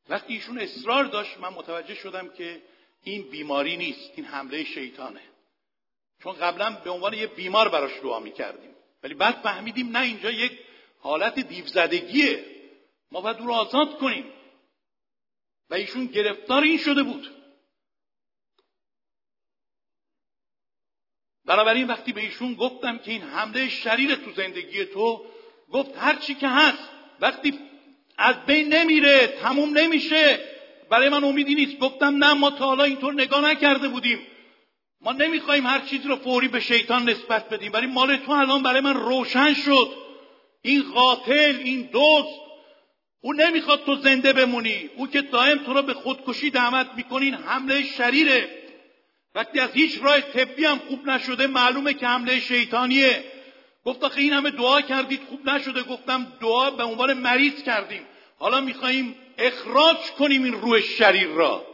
[0.08, 2.62] وقتی ایشون اصرار داشت من متوجه شدم که
[3.02, 4.12] این بیماری نیست.
[4.16, 5.20] این حمله شیطانه.
[6.22, 8.74] چون قبلا به عنوان یه بیمار براش دعا می‌کردیم.
[9.02, 10.58] ولی بعد فهمیدیم نه اینجا یک
[10.98, 12.44] حالت دیوزدگیه.
[13.12, 14.32] ما باید او رو آزاد کنیم.
[15.70, 17.41] و ایشون گرفتار این شده بود.
[21.52, 25.24] بنابراین وقتی به ایشون گفتم که این حمله شریر تو زندگی تو
[25.72, 26.88] گفت هر چی که هست
[27.20, 27.58] وقتی
[28.18, 30.38] از بین نمیره تموم نمیشه
[30.90, 31.78] برای من امیدی نیست.
[31.78, 34.18] گفتم نه ما تا حالا اینطور نگاه نکرده بودیم.
[35.00, 38.80] ما نمی‌خوایم هر چیزی رو فوری به شیطان نسبت بدیم ولی مال تو الان برای
[38.80, 39.90] من روشن شد.
[40.62, 42.40] این قاتل این دوست
[43.20, 44.90] او نمی‌خواد تو زنده بمونی.
[44.96, 48.61] او که دائم تو رو به خودکشی دعوت می‌کنین حمله شریره.
[49.34, 53.24] وقتی از هیچ راه طبی هم خوب نشده معلومه که حمله شیطانیه.
[53.84, 55.82] گفت آخه این همه دعا کردید خوب نشده.
[55.82, 58.06] گفتم دعا به عنوان مریض کردیم.
[58.38, 61.66] حالا میخواییم اخراج کنیم این روح شریر را.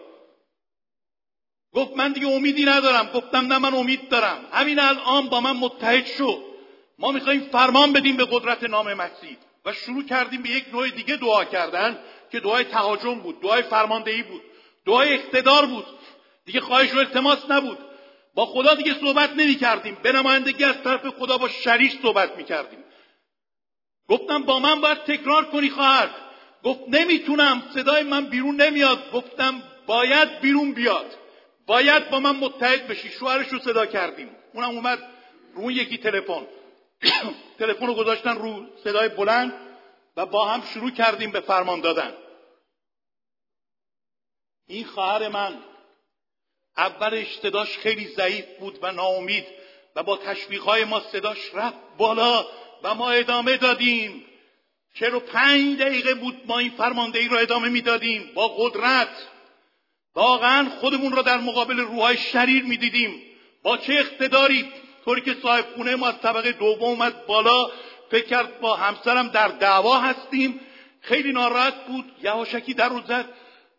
[1.74, 3.06] گفت من دیگه امیدی ندارم.
[3.14, 4.44] گفتم نه من امید دارم.
[4.52, 6.42] همین الان با من متحد شد
[6.98, 9.36] ما می‌خوایم فرمان بدیم به قدرت نام مسیح.
[9.64, 11.98] و شروع کردیم به یک نوع دیگه دعا کردن
[12.32, 14.42] که دعای تهاجم بود دعای فرماندهی بود
[14.86, 15.84] دعای اقتدار بود.
[16.48, 17.78] دیگه خواهش و التماس نبود.
[18.34, 22.44] با خدا دیگه صحبت نمی کردیم به نمایندگی از طرف خدا با شریش صحبت می
[22.44, 22.84] کردیم
[24.08, 26.10] گفتم با من باید تکرار کنی خواهر
[26.62, 27.62] گفت نمی‌تونم.
[27.74, 29.10] صدای من بیرون نمیاد.
[29.12, 31.16] گفتم باید بیرون بیاد.
[31.66, 33.08] باید با من متحد بشی.
[33.08, 34.30] شوهرش رو صدا کردیم.
[34.54, 34.98] اونم اومد
[35.54, 36.46] رو اون یکی تلفن.
[37.58, 39.52] تلفن رو گذاشتن رو صدای بلند
[40.16, 42.14] و با هم شروع کردیم به فرمان دادن.
[44.66, 45.67] این خواهر من
[46.78, 49.44] اولش صداش خیلی ضعیف بود و ناامید
[49.96, 52.46] و با تشویقهای ما صداش رفت بالا
[52.82, 54.24] و ما ادامه دادیم.
[54.94, 59.08] چرا پنج دقیقه بود ما این فرماندهی رو ادامه می‌دادیم با قدرت.
[60.14, 63.22] واقعا خودمون را در مقابل روحای شریر می‌دیدیم.
[63.62, 64.72] با چه اقتداری؟
[65.04, 67.70] طوری که صاحب خونه ما از طبقه دوم اومد بالا.
[68.10, 70.60] فکر کرد با همسرم در دعوا هستیم.
[71.00, 72.04] خیلی ناراحت بود.
[72.22, 73.28] یواشکی در رو زد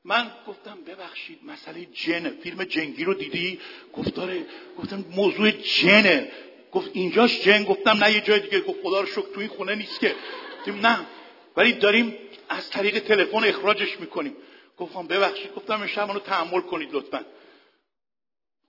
[0.04, 3.60] من گفتم ببخشید مسئله جنه فیلم جنگی رو دیدی؟
[3.93, 4.45] گفتاره
[4.78, 6.32] گفتم موضوع جنه.
[6.72, 8.62] گفت اینجاش جن؟ گفتم نه یه جای دیگه.
[8.62, 10.16] گفت خدا رو شکر تو این خونه نیست که.
[10.68, 11.00] نه.
[11.58, 12.18] ولی داریم
[12.50, 14.36] از طریق تلفن اخراجش می‌کنیم.
[14.78, 17.26] گفتم ببخشید گفتم شب رو تحمل کنید لطفا.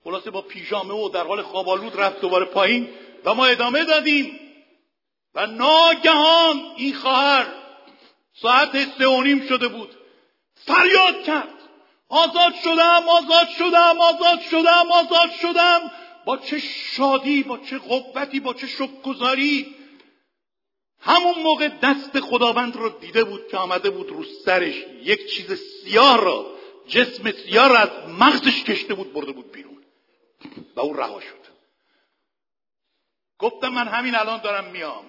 [0.04, 2.88] خلاصه با پیژامه و در حال خوابالود رفت دوباره پایین
[3.24, 4.40] و ما ادامه دادیم.
[5.34, 7.46] و ناگهان این خواهر
[8.32, 9.99] ساعت سه و نیم شده بود.
[10.66, 11.54] فریاد کرد.
[12.08, 15.90] آزاد شدم آزاد شدم آزاد شدم آزاد شدم.
[16.24, 19.76] با چه شادی با چه قوتی با چه شکرگزاری.
[21.00, 26.24] همون موقع دست خداوند رو دیده بود که آمده بود رو سرش یک چیز سیاه
[26.24, 26.46] را
[26.88, 29.84] جسم سیاه را از مغزش کشته بود برده بود بیرون.
[30.76, 31.40] و او رها شد.
[33.38, 35.04] گفتم من همین الان دارم میام.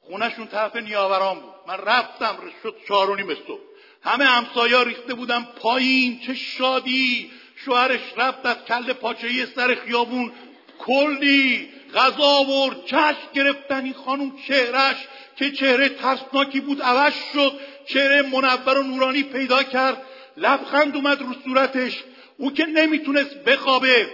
[0.00, 1.54] خونشون طرف نیاوران بود.
[1.66, 2.76] من رفتم شد
[3.16, 3.60] نیم صبح.
[4.02, 6.20] همه همسایا ریخته بودم پایین.
[6.26, 7.30] چه شادی.
[7.64, 10.32] شوهرش رفت از کل پاچه سر خیابون.
[10.78, 12.84] کلی غذا آورد.
[12.84, 14.96] چشم گرفتن این خانم چهرش
[15.36, 16.82] که چهره ترسناکی بود.
[16.82, 17.52] عوض شد.
[17.86, 20.02] چهره منور و نورانی پیدا کرد.
[20.36, 22.04] لبخند اومد رو صورتش.
[22.38, 24.10] او که نمی‌تونست بخوابه.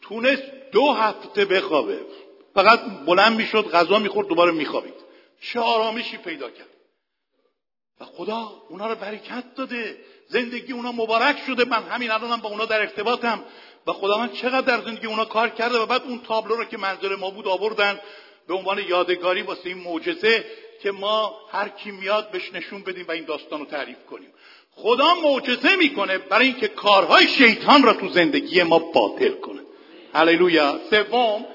[0.00, 0.42] تونست
[0.72, 2.00] دو هفته بخوابه.
[2.54, 4.94] فقط بلند می‌شد غذا می‌خورد دوباره میخوابید.
[5.40, 6.71] چه آرامشی پیدا کرد.
[8.04, 9.96] خدا اونا رو برکت داده.
[10.28, 11.64] زندگی اونا مبارک شده.
[11.64, 13.44] من همین الانم با اونا در ارتباطم.
[13.86, 16.78] و خدا من چقدر در زندگی اونا کار کرده و بعد اون تابلو رو که
[16.78, 18.00] منظر ما بود آوردن
[18.48, 20.44] به عنوان یادگاری واسه این معجزه
[20.82, 24.32] که ما هر کی میاد بهش نشون بدیم و این داستان رو تعریف کنیم.
[24.70, 29.60] خدا معجزه می‌کنه برای اینکه کارهای شیطان را تو زندگی ما باطل کنه.
[30.14, 30.80] هللویا.
[30.90, 31.46] سوم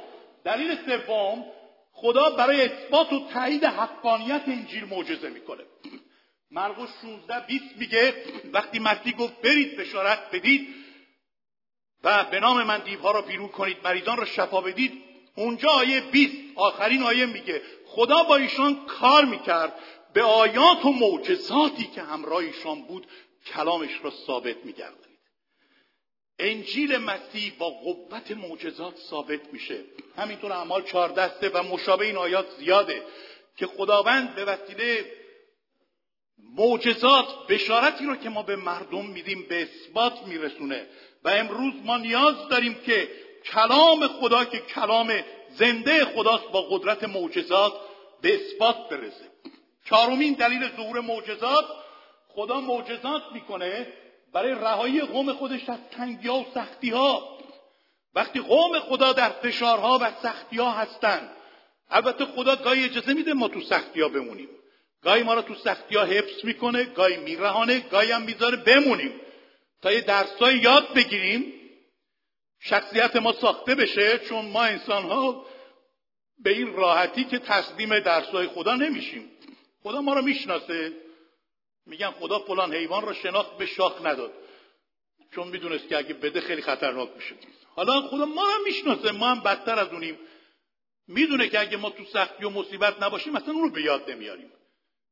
[0.46, 1.46] دلیل سوم
[1.94, 5.64] خدا برای اثبات و تایید حقانیت انجیل معجزه می‌کنه.
[6.52, 8.14] مرقس 16 20 میگه
[8.54, 10.68] وقتی مسیح گفت برید بشارت بدید
[12.04, 15.04] و به نام من دیوها را بیرون کنید مریضان را شفا بدید
[15.36, 19.74] اونجا آیه 20 آخرین آیه میگه خدا با ایشان کار می‌کرد
[20.14, 23.08] به آیات و معجزاتی که همراه ایشان بود
[23.54, 25.08] کلامش را ثابت میگردانید.
[26.40, 29.84] انجیل مسیح با قوت معجزات ثابت میشه.
[30.18, 33.04] همینطور اعمال چهار دسته و مشابه این آیات زیاده
[33.58, 35.06] که خداوند به وسیله
[36.58, 40.88] معجزات بشارتی رو که ما به مردم میدیم به اثبات میرسونه.
[41.24, 43.10] و امروز ما نیاز داریم که
[43.46, 45.14] کلام خدا که کلام
[45.50, 47.74] زنده خداست با قدرت معجزات
[48.22, 49.32] به اثبات برسه.
[49.86, 51.66] چهارمین دلیل ظهور معجزات
[52.28, 53.88] خدا معجزات می‌کنه
[54.34, 57.38] برای رهایی قوم خودش از تنگی ها و سختی ها
[58.16, 61.30] وقتی قوم خدا در فشارها و سختی ها هستن
[61.90, 64.50] البته خدا گاهی اجازه میده ما تو سختی ها بمونیم.
[65.04, 69.22] گاهی ما رو تو سختی ها حفظ می‌کنه گاهی میرهانه گاهی هم می‌ذاره بمونیم.
[69.82, 71.54] تا یه درسای یاد بگیریم
[72.60, 75.46] شخصیت ما ساخته بشه چون ما انسان ها
[76.44, 79.32] به این راحتی که تسلیم درسای خدا نمیشیم.
[79.84, 80.94] خدا ما رو می‌شناسه.
[81.86, 84.34] میگن خدا فلان حیوان رو شناخت به شاخ نداد.
[85.36, 87.36] چون می‌دونست که اگه بده خیلی خطرناک میشه.
[87.76, 90.20] حالا خدا ما هم می‌شناسه ما هم بدتر از اونیم.
[91.08, 94.52] می‌دونه که اگه ما تو سختی و مصیبت نباشیم اصلا اون رو به یاد نمیاریم.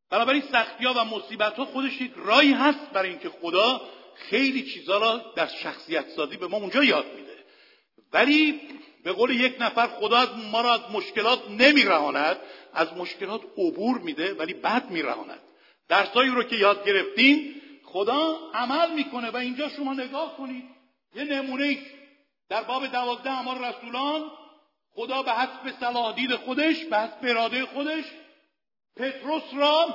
[0.09, 3.81] بنابراین سختی ها و مصیبت ها خودش یک راهی هست برای اینکه خدا
[4.15, 7.35] خیلی چیزا را در شخصیت سازی به ما اونجا یاد میده.
[8.13, 8.61] ولی
[9.03, 12.37] به قول یک نفر خدا از ما را از مشکلات نمیرهاند
[12.73, 15.39] از مشکلات عبور میده ولی بعد میرهاند.
[15.89, 20.63] درسایی رو که یاد گرفتیم خدا عمل می‌کنه و اینجا شما نگاه کنید
[21.15, 21.77] یه نمونه
[22.49, 24.31] در باب دوازده امار رسولان
[24.95, 28.03] خدا به حسب صلاح دید خودش به حسب اراده خودش
[28.97, 29.87] پتروس را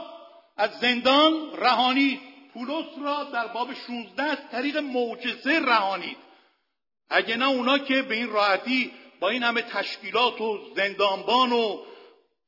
[0.56, 2.20] از زندان رهانید.
[2.54, 6.16] پولس را در باب 16 از طریق معجزه رهانید.
[7.10, 11.78] اگه نه اونا که به این راحتی با این همه تشکیلات و زندانبان و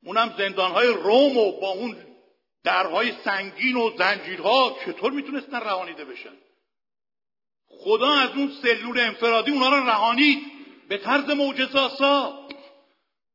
[0.03, 1.97] اونم زندانهای روم و با اون
[2.63, 6.37] درهای سنگین و زنجیرها چطور می‌تونستن رهانیده بشن؟
[7.67, 10.39] خدا از اون سلول انفرادی اونا رو رهانید.
[10.89, 12.47] به طرز معجزاسا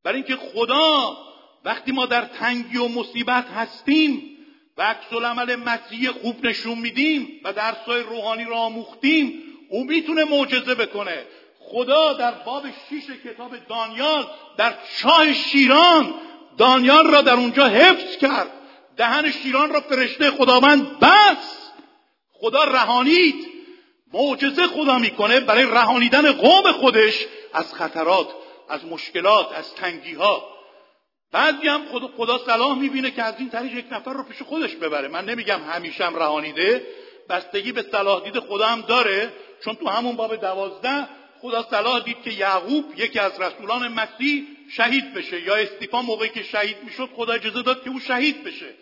[0.04, 1.16] برای اینکه خدا
[1.64, 4.38] وقتی ما در تنگی و مصیبت هستیم
[4.76, 10.74] و عکس العمل مسیح خوب نشون میدیم و درسای روحانی را آموختیم او می‌تونه معجزه
[10.74, 11.26] بکنه.
[11.60, 16.14] خدا در باب شیش کتاب دانیال در چاه شیران
[16.58, 18.50] دانیال را در اونجا حفظ کرد.
[18.96, 21.70] دهن شیران را فرشته خداوند بس
[22.32, 23.48] خدا رهانید.
[24.12, 28.28] معجزه خدا می‌کنه برای رهانیدن قوم خودش از خطرات
[28.68, 30.57] از مشکلات از تنگی ها
[31.32, 34.74] بعضی هم خدا, خدا صلاح می‌بینه که از این طریق یک نفر رو پیش خودش
[34.74, 35.08] ببره.
[35.08, 36.86] من نمیگم همیشه هم رهانیده
[37.28, 39.32] بستگی به صلاح دید خدا هم داره.
[39.64, 41.08] چون تو همون باب دوازده
[41.40, 45.40] خدا صلاح دید که یعقوب یکی از رسولان مسیح شهید بشه.
[45.40, 48.74] یا استیفان موقعی که شهید می‌شد خدا اجازه داد که او شهید بشه.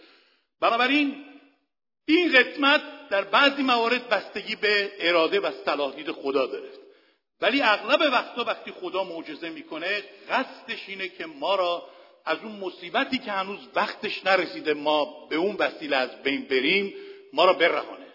[0.61, 1.25] بنابراین
[2.07, 6.69] این قسمت در بعضی موارد بستگی به اراده و صلاح دید خدا داره.
[7.41, 11.89] ولی اغلب وقتا وقتی خدا معجزه می‌کنه قصدش اینه که ما را
[12.27, 16.95] از اون مصیبتی که هنوز وقتش نرسیده ما به اون وسیله از بین بریم
[17.33, 18.07] ما را برهانه.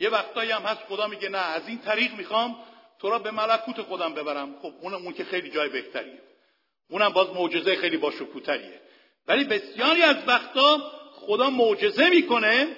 [0.00, 2.56] یه وقتایی هم هست خدا میگه نه از این طریق می‌خوام
[2.98, 4.54] تو را به ملکوت خودم ببرم.
[4.62, 6.18] خب اونم اون که خیلی جای بهتریه.
[6.90, 8.12] اونم باز معجزه خیلی با
[9.26, 10.78] ولی بسیاری از وقتا
[11.14, 12.76] خدا معجزه می‌کنه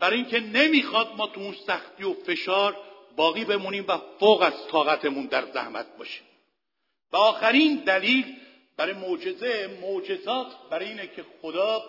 [0.00, 2.76] برای اینکه نمی‌خواد ما تو اون سختی و فشار
[3.16, 6.24] باقی بمونیم و فوق از طاقتمون در زحمت باشیم.
[7.12, 8.36] و آخرین دلیل
[8.76, 11.82] برای معجزه معجزات برای اینه که خدا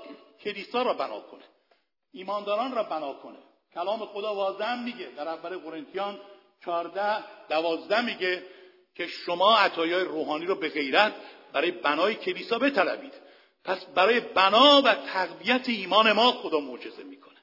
[0.44, 1.44] کلیسا را بنا کنه.
[2.12, 3.38] ایمانداران را بنا کنه.
[3.74, 5.10] کلام خدا واضح میگه.
[5.18, 6.20] در اول قرنتیان
[6.66, 8.44] 14 دوازده میگه
[8.96, 11.14] که شما عطایای روحانی رو به غیرت
[11.54, 13.14] برای بنای کلیسا بطلبید.
[13.64, 17.36] پس برای بنا و تقویت ایمان ما خدا معجزه می‌کنه.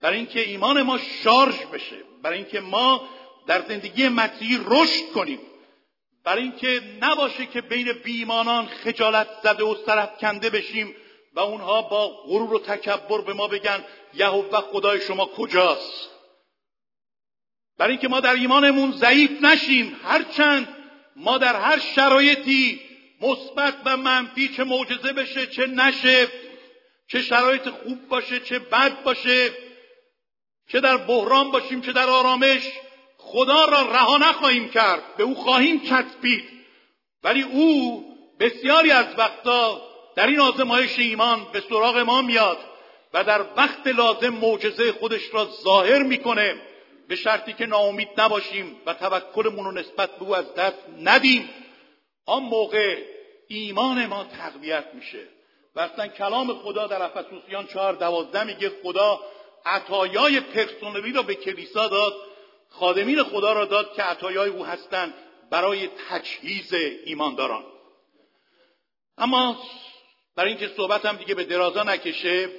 [0.00, 1.96] برای اینکه ایمان ما شارژ بشه.
[2.22, 3.08] برای اینکه ما
[3.46, 5.40] در زندگی مسیحی رشد کنیم.
[6.24, 10.94] برای اینکه نباشه که بین بیمانان خجالت زده و سرف کنده بشیم
[11.34, 16.10] و اونها با غرور و تکبر به ما بگن یهوه خدای شما کجاست؟
[17.78, 20.68] برای اینکه ما در ایمانمون ضعیف نشیم هرچند
[21.16, 22.80] ما در هر شرایطی
[23.20, 26.28] مثبت و منفی چه معجزه بشه چه نشه
[27.08, 29.50] چه شرایط خوب باشه چه بد باشه
[30.68, 32.62] چه در بحران باشیم چه در آرامش
[33.34, 35.16] خدا را رها نخواهیم کرد.
[35.16, 36.44] به او خواهیم چسبید.
[37.24, 38.04] ولی او
[38.40, 39.82] بسیاری از وقتا
[40.16, 42.58] در این آزمایش ایمان به سراغ ما میاد
[43.14, 46.54] و در وقت لازم معجزه خودش را ظاهر می‌کنه.
[47.08, 51.48] به شرطی که ناامید نباشیم و توکلمون رو نسبت به او از دست ندیم.
[52.26, 52.96] آن موقع
[53.48, 55.28] ایمان ما تقویت میشه.
[55.76, 59.20] و اصلا کلام خدا در افسوسیان چهار دوازده میگه خدا
[59.66, 62.14] عطایای پرسونلی را به کلیسا داد
[62.74, 65.14] خادمین خدا را داد که عطایای او هستند
[65.50, 67.64] برای تجهیز ایمانداران.
[69.18, 69.62] اما
[70.36, 72.50] برای اینکه صحبتم دیگه به درازا نکشه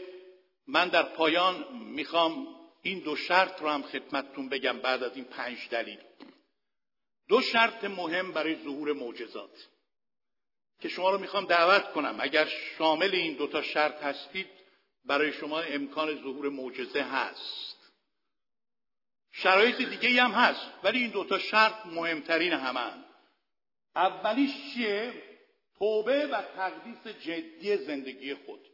[0.68, 2.47] من در پایان می‌خوام
[2.82, 5.99] این دو شرط رو هم خدمتتون بگم بعد از این پنج دلیل.
[7.30, 9.70] دو شرط مهم برای ظهور معجزات
[10.82, 12.18] که شما رو می‌خوام دعوت کنم.
[12.20, 14.47] اگر شامل این دوتا شرط هستید
[15.05, 17.74] برای شما امکان ظهور معجزه هست.
[19.38, 22.94] شرایط دیگه هم هست ولی این دوتا شرط مهمترین همه
[23.96, 25.14] اولیش چیه؟
[25.78, 28.68] توبه و تقدیس جدی زندگی خود.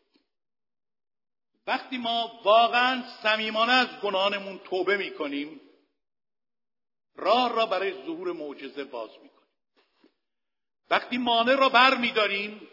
[1.68, 5.62] وقتی ما واقعا صمیمانه از گناهانمون توبه می‌کنیم
[7.16, 9.32] راه را برای ظهور معجزه باز می‌کنیم.
[10.90, 12.68] وقتی مانع را بر میداریم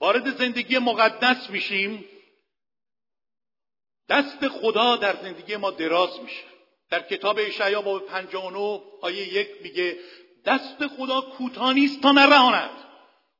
[0.00, 2.04] وارد زندگی مقدس میشیم
[4.08, 6.59] دست خدا در زندگی ما دراز میشه.
[6.90, 9.98] در کتاب اشعیا باب 59 آیه یک میگه
[10.44, 12.70] دست خدا کوتاه نیست تا نرهاند.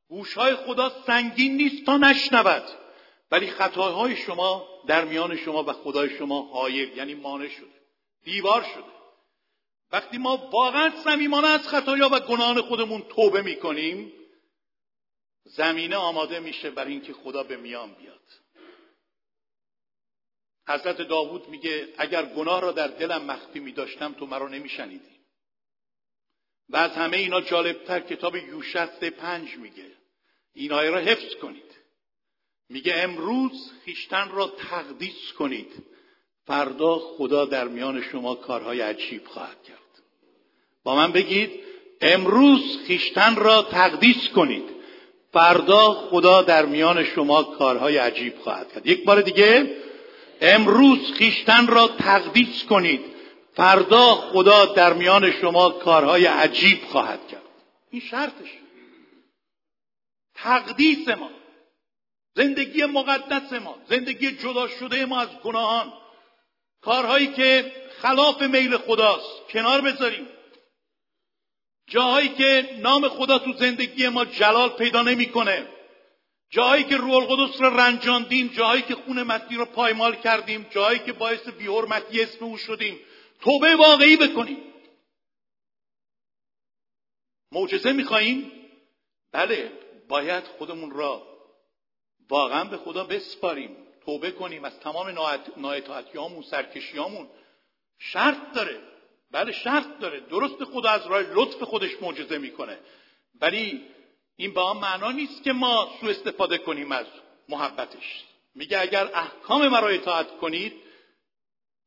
[0.09, 2.63] گوشهای خدا سنگین نیست تا نشنود.
[3.31, 7.81] ولی خطاهای شما در میان شما و خدای شما حایل یعنی مانع شده
[8.25, 8.91] دیوار شده.
[9.93, 14.13] وقتی ما واقعا صمیمانه از خطایا و گناهان خودمون توبه می‌کنیم
[15.45, 18.21] زمینه آماده میشه برای اینکه خدا به میان بیاد.
[20.69, 25.21] حضرت داوود میگه اگر گناه را در دلم مخفی میداشتم تو مرا نمیشنیدی.
[26.69, 29.87] و از همه اینا جالبتر کتاب یوشع سه پنج میگه.
[30.55, 31.71] این آیه را حفظ کنید.
[32.69, 35.73] میگه امروز خیشتن را تقدیس کنید.
[36.47, 39.77] فردا خدا در میان شما کارهای عجیب خواهد کرد.
[40.85, 41.51] با من بگید
[42.01, 44.71] امروز خیشتن را تقدیس کنید.
[45.33, 48.87] فردا خدا در میان شما کارهای عجیب خواهد کرد.
[48.87, 49.77] یک بار دیگه
[50.41, 53.01] امروز خیشتن را تقدیس کنید.
[53.55, 57.43] فردا خدا در میان شما کارهای عجیب خواهد کرد.
[57.91, 58.49] این شرطش.
[60.35, 61.31] تقدیس ما.
[62.37, 63.79] زندگی مقدس ما.
[63.89, 65.93] زندگی جدا شده ما از گناهان.
[66.81, 67.73] کارهایی که
[68.03, 69.49] خلاف میل خداست.
[69.51, 70.29] کنار بذاریم.
[71.87, 75.69] جاهایی که نام خدا تو زندگی ما جلال پیدا نمی‌کنه.
[76.51, 81.13] جاهایی که روح القدس رو رنجاندیم جاهایی که خون مسیح رو پایمال کردیم جاهایی که
[81.13, 83.01] باعث بیحرمتی اسم او شدیم
[83.41, 84.59] توبه واقعی بکنیم.
[87.53, 88.53] معجزه میخواییم
[89.33, 89.73] بله
[90.09, 91.27] باید خودمون را
[92.29, 95.09] واقعا به خدا بسپاریم توبه کنیم از تمام
[95.57, 97.29] نااطاعتیامون سرکشیامون
[97.99, 98.81] شرط داره.
[99.31, 100.21] بله شرط داره.
[100.21, 102.79] درست خدا از راه لطف خودش معجزه می‌کنه.
[103.41, 103.87] ولی
[104.41, 107.07] این با معنا نیست که ما سوء استفاده کنیم از
[107.49, 108.25] محبتش.
[108.55, 110.73] میگه اگر احکام مرا اطاعت کنید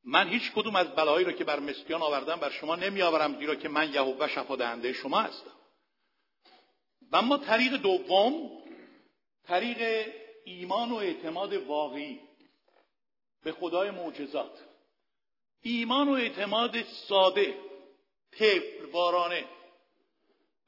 [0.03, 3.55] من هیچ کدوم از بلایی رو که بر مسکیان آوردم بر شما نمی آورم زیرا
[3.55, 5.51] که من یهوه شفا دهنده شما هستم.
[7.11, 8.51] و اما طریق دوم
[9.43, 10.07] طریق
[10.45, 12.19] ایمان و اعتماد واقعی
[13.43, 14.59] به خدای معجزات.
[15.61, 17.57] ایمان و اعتماد ساده
[18.31, 19.45] طفل وارانه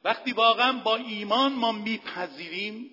[0.05, 2.91] وقتی واقعا با ایمان ما میپذیریم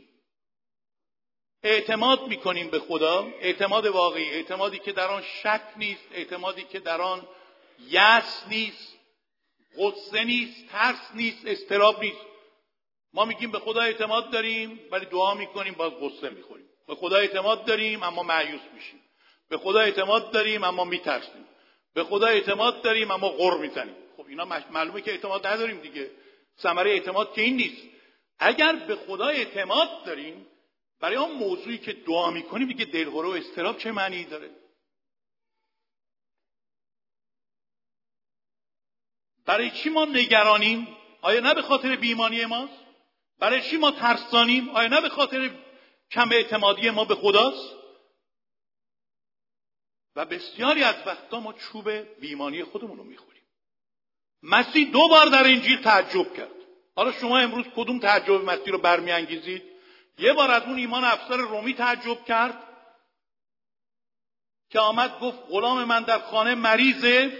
[1.62, 7.00] اعتماد می‌کنیم به خدا اعتماد واقعی اعتمادی که در آن شک نیست اعتمادی که در
[7.00, 7.26] آن
[7.88, 8.96] یس نیست
[9.78, 12.26] غصه نیست ترس نیست استراب نیست.
[13.14, 16.66] ما میگیم به خدا اعتماد داریم ولی دعا می‌کنیم باز غصه می‌خوریم.
[16.88, 19.00] به خدا اعتماد داریم اما معیوس میشیم.
[19.48, 21.48] به خدا اعتماد داریم اما میترسیم.
[21.94, 23.96] به خدا اعتماد داریم اما غر می‌زنیم.
[24.16, 26.10] خب اینا معلومه که اعتماد نداریم دیگه.
[26.58, 27.82] ثمره اعتماد که این نیست.
[28.38, 30.46] اگر به خدا اعتماد داریم
[31.00, 34.50] برای آن موضوعی که دعا می‌کنیم دیگه دلهوره و استراب چه معنی داره؟
[39.44, 42.82] برای چی ما نگرانیم؟ آیا نه به خاطر بیمانی ماست؟
[43.38, 45.50] برای چی ما ترسانیم؟ آیا نه به خاطر
[46.10, 47.74] کم اعتمادی ما به خداست؟
[50.16, 53.31] و بسیاری از وقتا ما چوب بیمانی خودمون رو می‌خوریم.
[54.42, 56.50] مسیح دو بار در انجیل تعجب کرد.
[56.96, 59.62] حالا شما امروز کدوم تعجب مسیح رو برمیانگیزید؟
[60.18, 62.68] یه بار از اون ایمان افسر رومی تعجب کرد.
[64.70, 67.38] که آمد گفت غلام من در خانه مریضه.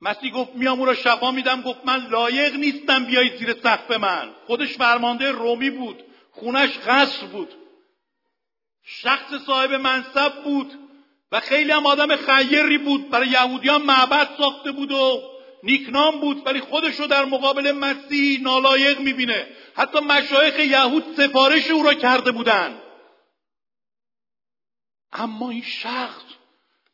[0.00, 1.62] مسیح گفت میام او را شفا میدم.
[1.62, 4.34] گفت من لایق نیستم بیای زیر سقف من.
[4.46, 6.04] خودش فرمانده رومی بود.
[6.30, 7.54] خونش قصر بود.
[8.84, 10.78] شخص صاحب منصب بود
[11.32, 13.10] و خیلی هم آدم خیری بود.
[13.10, 19.00] برای یهودیان معبد ساخته بود و نیکنام بود ولی خودش رو در مقابل مسیح نالایق
[19.00, 19.46] می‌بینه.
[19.74, 22.82] حتی مشایخ یهود سفارش او را کرده بودن.
[25.12, 26.22] اما این شخص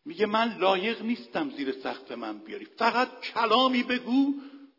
[0.04, 2.64] میگه من لایق نیستم زیر سقف من بیاری.
[2.64, 4.34] فقط کلامی بگو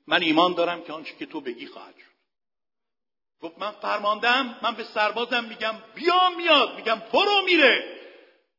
[0.07, 2.15] من ایمان دارم که آنچه که تو بگی خواهد شد.
[3.41, 6.75] گفت من فرماندم من به سربازم میگم بیا میاد.
[6.75, 8.01] میگم برو میره.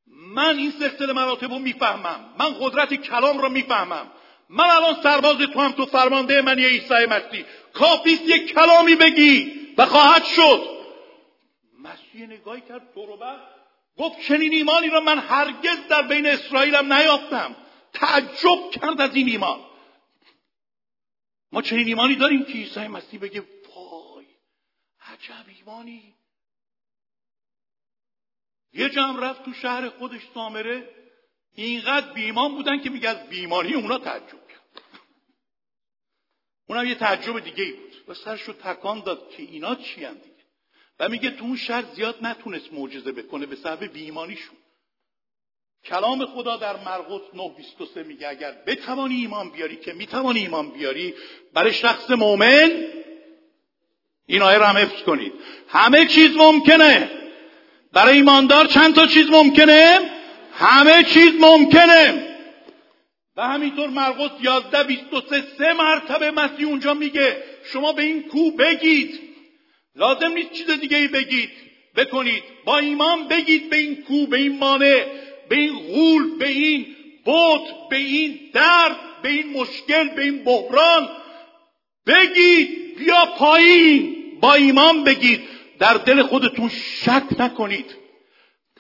[0.07, 2.35] من این سلسله مراتب رو می‌فهمم.
[2.39, 4.12] من قدرت کلام رو می‌فهمم.
[4.49, 7.44] من الان سرباز تو هم تو فرمانده من یه عیسی مسیح.
[7.72, 10.76] کافیست یک کلامی بگی و خواهد شد.
[11.78, 13.40] مسیح نگاهی کرد دور
[13.97, 17.57] گفت چنین ایمانی را من هرگز در بین اسرائیلم نیافتم.
[17.92, 19.61] تعجب کرد از این ایمان.
[21.53, 24.26] ما چنین ایمانی داریم که عیسی مسیح بگه وای
[25.01, 26.14] عجب ایمانی.
[28.72, 30.88] یه جمع رفت تو شهر خودش سامره.
[31.57, 34.82] اینقدر بیمان بودن که میگه از بیماری اونا تعجب کرد.
[36.66, 37.86] اونم یه تعجب دیگه ای بود.
[38.09, 40.36] و سرشو تکان داد که اینا چی هم دیگه.
[41.00, 44.57] و میگه تو اون شهر زیاد نتونست معجزه بکنه به سبب بیمانیشون
[45.84, 47.20] کلام خدا در مرقس
[47.96, 51.14] 9:23 میگه اگر بتوانی ایمان بیاری که می‌توانی ایمان بیاری
[51.54, 52.84] برای شخص مؤمن
[54.26, 55.32] این آیه رو هم حفظ کنید.
[55.68, 57.11] همه چیز ممکنه.
[57.92, 60.15] برای ایماندار چند تا چیز ممکنه؟
[60.59, 62.26] همه چیز ممکنه.
[63.36, 67.36] و همینطور مرقس 11 23 سه مرتبه مسیح اونجا میگه
[67.72, 69.20] شما به این کو بگید.
[69.96, 71.50] لازم نیست چیز دیگه ای بگید.
[71.96, 72.42] بکنید.
[72.64, 75.04] با ایمان بگید به این کو به این مانع
[75.48, 76.86] به این غول به این
[77.24, 81.09] بوت به این درد به این مشکل به این بحران.
[82.07, 82.96] بگید.
[82.98, 84.16] بیا پایین.
[84.40, 85.40] با ایمان بگید.
[85.78, 88.05] در دل خودتون شک نکنید.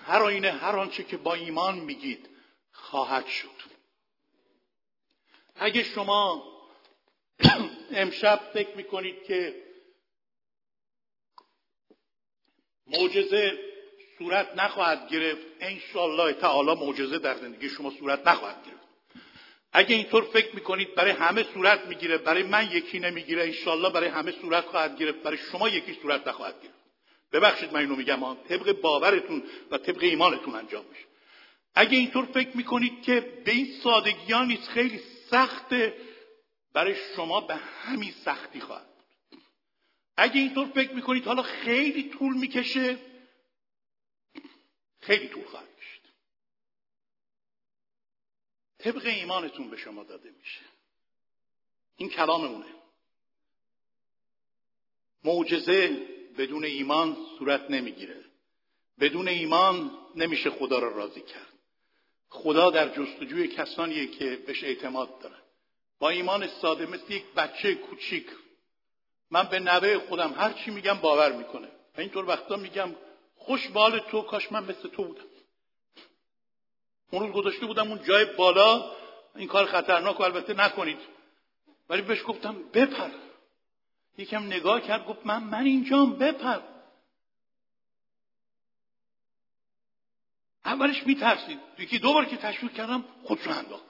[0.06, 2.28] هر آینه هر آنچه که با ایمان میگید
[2.72, 3.76] خواهد شد.
[5.56, 6.44] اگه شما
[8.02, 9.62] امشب فکر می‌کنید که
[12.86, 13.58] معجزه
[14.18, 18.86] صورت نخواهد گرفت انشالله تعالی معجزه در زندگی شما صورت نخواهد گرفت.
[19.72, 24.32] اگه اینطور فکر می‌کنید برای همه صورت می‌گیره برای من یکی نمی‌گیره انشالله برای همه
[24.32, 26.75] صورت خواهد گرفت برای شما یکی صورت نخواهد گرفت.
[27.36, 31.04] ببخشید من اینو میگم طبق باورتون و طبق ایمانتون انجام میشه.
[31.74, 35.96] اگه اینطور فکر می‌کنید که به این سادگی ها نیست خیلی سخته
[36.72, 39.40] برای شما به همین سختی خواهد بود.
[40.16, 42.98] اگه اینطور فکر می‌کنید حالا خیلی طول می‌کشه
[45.00, 46.02] خیلی طول خواهد کشید.
[48.78, 50.60] طبق ایمانتون به شما داده میشه.
[51.96, 52.66] این کلاممونه.
[55.24, 58.24] معجزه بدون ایمان صورت نمی‌گیره.
[59.00, 61.52] بدون ایمان نمیشه خدا را راضی کرد.
[62.28, 65.42] خدا در جستجوی کسانیه که بهش اعتماد دارن.
[65.98, 68.26] با ایمان ساده مثل یک بچه کوچیک.
[69.30, 71.68] من به نوه خودم هر چی میگم باور می‌کنه.
[71.96, 72.94] و اینطور وقتا میگم
[73.36, 75.24] خوش بال تو کاش من مثل تو بودم.
[77.10, 78.92] اون روز گذاشته بودم اون جای بالا.
[79.36, 80.98] این کار خطرناک و البته نکنید.
[81.88, 83.10] ولی بهش گفتم بپر.
[84.18, 86.60] یکم نگاه کرد گفت من من اینجام بپر
[90.64, 91.58] اولش میترسید.
[91.78, 93.84] یکی دو بار که تشویق کردم خودشو انداخت.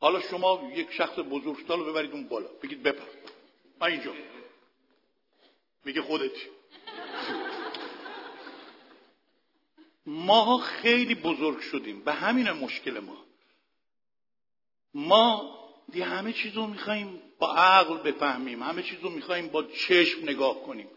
[0.00, 2.48] حالا شما یک شخص بزرگسال رو ببرید اون بالا.
[2.62, 3.04] بگید بپر.
[3.80, 4.12] من اینجا
[5.84, 6.40] میگه خودتی
[10.06, 12.04] ما خیلی بزرگ شدیم.
[12.04, 13.24] به همین مشکل ما.
[14.94, 15.56] ما
[15.92, 18.62] دی همه چیز رو میخواییم با عقل بفهمیم.
[18.62, 20.88] همه چیز رو میخواییم با چشم نگاه کنیم.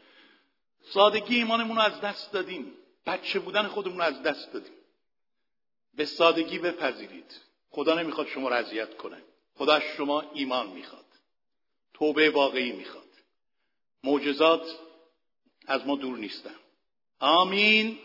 [0.93, 2.73] سادگی ایمانمون رو از دست دادیم.
[3.05, 4.73] بچه بودن خودمون رو از دست دادیم.
[5.95, 7.41] به سادگی بپذیرید.
[7.69, 9.17] خدا نمی‌خواد شما رو اذیت کنه.
[9.55, 11.05] خدا شما ایمان می‌خواد.
[11.93, 13.03] توبه واقعی می‌خواد.
[14.03, 14.79] معجزات
[15.67, 16.55] از ما دور نیستن.
[17.19, 17.99] آمین.